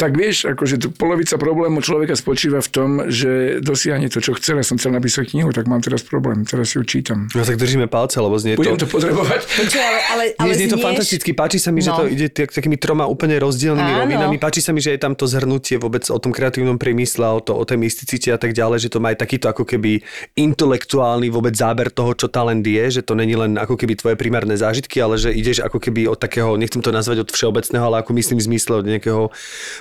[0.00, 4.56] tak vieš, akože to polovica problému človeka spočíva v tom, že dosiahne to, čo chcel.
[4.56, 7.28] Ja som chcel napísať knihu, tak mám teraz problém, teraz si ju čítam.
[7.36, 8.88] No tak držíme palce, lebo znie Budem to...
[8.88, 9.44] to potrebovať.
[9.44, 12.00] Počkaj, ale, ale, ale Nie, znie to fantasticky, páči sa mi, že No.
[12.00, 14.00] to ide tak, takými troma úplne rozdielnymi Áno.
[14.08, 14.40] rovinami.
[14.40, 17.52] Páči sa mi, že je tam to zhrnutie vôbec o tom kreatívnom priemysle, o, to,
[17.52, 20.00] o tej mysticite a tak ďalej, že to má aj takýto ako keby
[20.32, 24.56] intelektuálny vôbec záber toho, čo talent je, že to není len ako keby tvoje primárne
[24.56, 28.16] zážitky, ale že ideš ako keby od takého, nechcem to nazvať od všeobecného, ale ako
[28.16, 29.22] myslím v zmysle od nejakého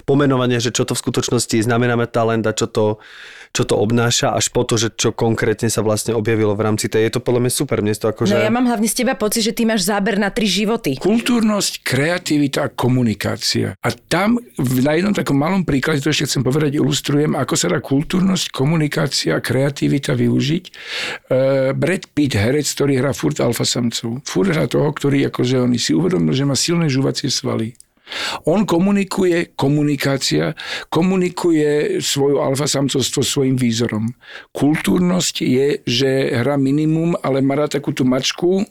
[0.10, 2.98] pomenovania, že čo to v skutočnosti znamená talent a čo to,
[3.54, 7.10] čo to obnáša, až po to, že čo konkrétne sa vlastne objavilo v rámci tej.
[7.10, 8.34] Je to podľa mňa super, mne to akože...
[8.34, 10.98] No ja mám hlavne z teba pocit, že ty máš záber na tri životy.
[11.02, 13.74] Kultúrnosť, kreativita a komunikácia.
[13.82, 17.68] A tam v- na jednom takom malom príklade, to ešte chcem povedať, ilustrujem, ako sa
[17.74, 20.64] dá kultúrnosť, komunikácia a kreativita využiť.
[21.30, 24.22] Uh, Brad Pitt, herec, ktorý hrá furt alfa samcov.
[24.30, 27.74] Furt hrá toho, ktorý akože on si uvedomil, že má silné žuvacie svaly.
[28.46, 30.56] On komunikuje, komunikácia,
[30.90, 34.10] komunikuje svoju alfasamcovstvo svojim výzorom.
[34.56, 38.66] Kultúrnosť je, že hrá minimum, ale má takú tú mačku,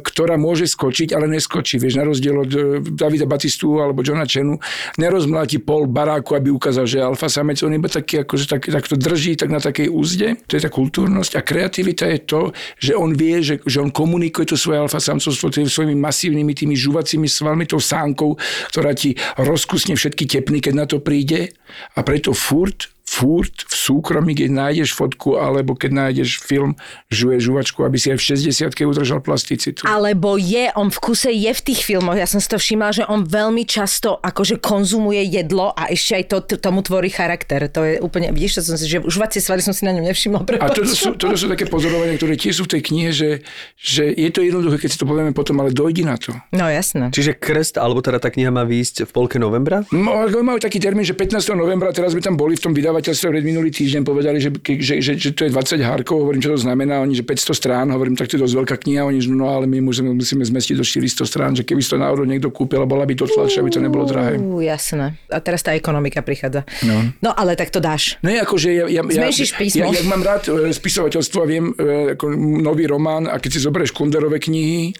[0.00, 1.76] ktorá môže skočiť, ale neskočí.
[1.82, 4.58] Vieš, na rozdiel od eh, Davida Batistu alebo Johna Chenu,
[4.96, 8.96] nerozmláti pol baráku, aby ukázal, že alfa samec, on iba taký, akože tak, tak to
[8.96, 10.38] drží tak na takej úzde.
[10.46, 12.42] To je tá kultúrnosť a kreativita je to,
[12.78, 16.74] že on vie, že, že on komunikuje to svoje alfa samcovstvo tými svojimi masívnymi tými
[16.78, 18.38] žuvacími svalmi, tou sánkou,
[18.72, 21.52] ktorá ti rozkusne všetky tepny, keď na to príde
[21.98, 26.74] a preto furt furt v súkromí, keď nájdeš fotku alebo keď nájdeš film,
[27.08, 29.86] žuje žuvačku, aby si aj v 60 udržal plasticitu.
[29.86, 33.02] Alebo je, on v kuse je v tých filmoch, ja som si to všimla, že
[33.06, 37.70] on veľmi často akože konzumuje jedlo a ešte aj to, t- tomu tvorí charakter.
[37.70, 40.42] To je úplne, vidíš, to som si, že užvacie svaly som si na ňom nevšimla.
[40.58, 43.46] A toto sú, toto sú také pozorovania, ktoré tiež sú v tej knihe, že,
[43.78, 46.34] že je to jednoduché, keď si to povieme potom, ale dojdi na to.
[46.50, 47.14] No jasné.
[47.14, 49.86] Čiže Krest, alebo teda tá kniha má výjsť v polke novembra?
[49.94, 51.54] No, majú taký termín, že 15.
[51.54, 55.12] novembra, teraz sme tam boli v tom vydavateľstve pred minulý týždeň, povedali, že, že, že,
[55.20, 58.32] že, to je 20 hárkov, hovorím, čo to znamená, oni, že 500 strán, hovorím, tak
[58.32, 61.28] to je dosť veľká kniha, oni, že no ale my musíme, musíme zmestiť do 400
[61.28, 64.40] strán, že keby to náhodou niekto kúpil bola by to tlač, aby to nebolo drahé.
[64.40, 65.20] Ú, jasné.
[65.28, 66.64] A teraz tá ekonomika prichádza.
[66.88, 67.12] No.
[67.20, 68.16] no ale tak to dáš.
[68.24, 69.92] Ne, akože ja, ja, ja, písmo.
[69.92, 72.32] Ja, ja, mám rád e, spisovateľstvo a viem e, ako
[72.62, 74.94] nový román a keď si zoberieš Kunderové knihy,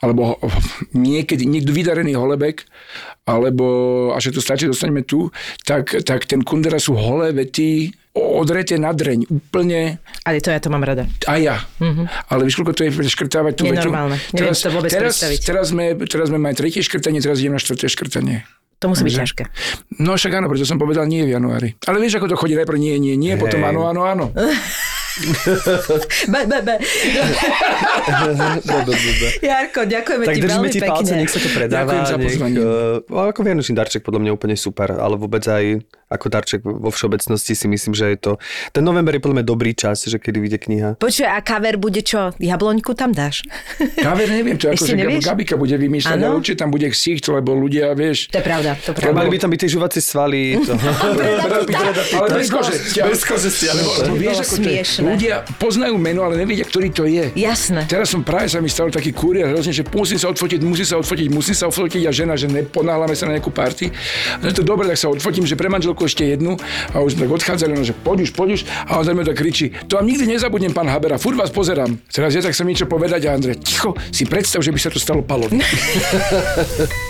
[0.00, 0.40] alebo
[0.96, 2.64] niekedy niekto vydarený Holebek,
[3.28, 3.66] alebo
[4.16, 5.28] až to stačí, dostaneme tu,
[5.62, 10.72] tak, tak ten Kundera sú holé vety, odreté na dreň, úplne Ale to ja to
[10.72, 11.06] mám rada.
[11.30, 11.62] a ja.
[11.78, 12.32] Mm-hmm.
[12.32, 13.88] Ale víš, koľko to je škrtávať tú vetu?
[14.34, 15.40] Neviem si to vôbec teraz, predstaviť.
[15.46, 18.42] teraz, sme, teraz sme mali tretie škrtanie, teraz idem na štvrté škrtanie.
[18.80, 19.44] To musí byť ťažké.
[20.00, 21.76] No však áno, preto som povedal nie v januári.
[21.84, 24.24] Ale vieš, ako to chodí, najprv nie, nie, nie, potom áno, áno, áno.
[26.26, 26.74] Be, be, be.
[29.42, 31.18] Jarko, ďakujeme Tak ti veľmi ti palce, pekne.
[31.18, 31.90] nech sa to predáva.
[31.90, 32.56] Ďakujem za nech, pozvanie.
[33.04, 37.54] uh, ako vianočný darček podľa mňa úplne super, ale vôbec aj ako darček vo všeobecnosti
[37.54, 38.32] si myslím, že je to...
[38.74, 40.88] Ten november je podľa mňa dobrý čas, že kedy vyjde kniha.
[40.98, 42.34] Počuj, a kaver bude čo?
[42.34, 43.46] Jabloňku tam dáš?
[44.04, 45.22] Kaver neviem, to ako, že nevieš?
[45.22, 48.90] Gabika bude vymýšľať, ale určite tam bude ksicht, lebo ľudia, vieš, To je pravda, to
[48.90, 49.14] pravda.
[49.14, 50.58] mali by tam byť tie žuvacie svaly.
[50.66, 50.74] To.
[52.18, 53.06] ale bez kožestia.
[53.06, 54.82] Bez To by vieš, ako to je.
[54.82, 55.06] smiešne.
[55.14, 57.30] Ľudia poznajú meno, ale nevedia, ktorý to je.
[57.38, 57.86] Jasné.
[57.86, 60.96] Teraz som práve sa mi stal taký kurier, hrozne, že musím sa odfotiť, musím sa
[60.98, 63.94] odfotiť, musím sa odfotiť a žena, že neponáhľame sa na nejakú party.
[64.42, 66.56] No to dobre, tak sa odfotím, že pre manželku ešte jednu
[66.94, 69.98] a už sme tak odchádzali, no, že poď už, a on mňa tak kričí, to
[69.98, 71.98] vám nikdy nezabudnem, pán Habera, furt vás pozerám.
[72.12, 75.02] Teraz ja tak som niečo povedať a Andrej, ticho, si predstav, že by sa to
[75.02, 75.58] stalo Palovi.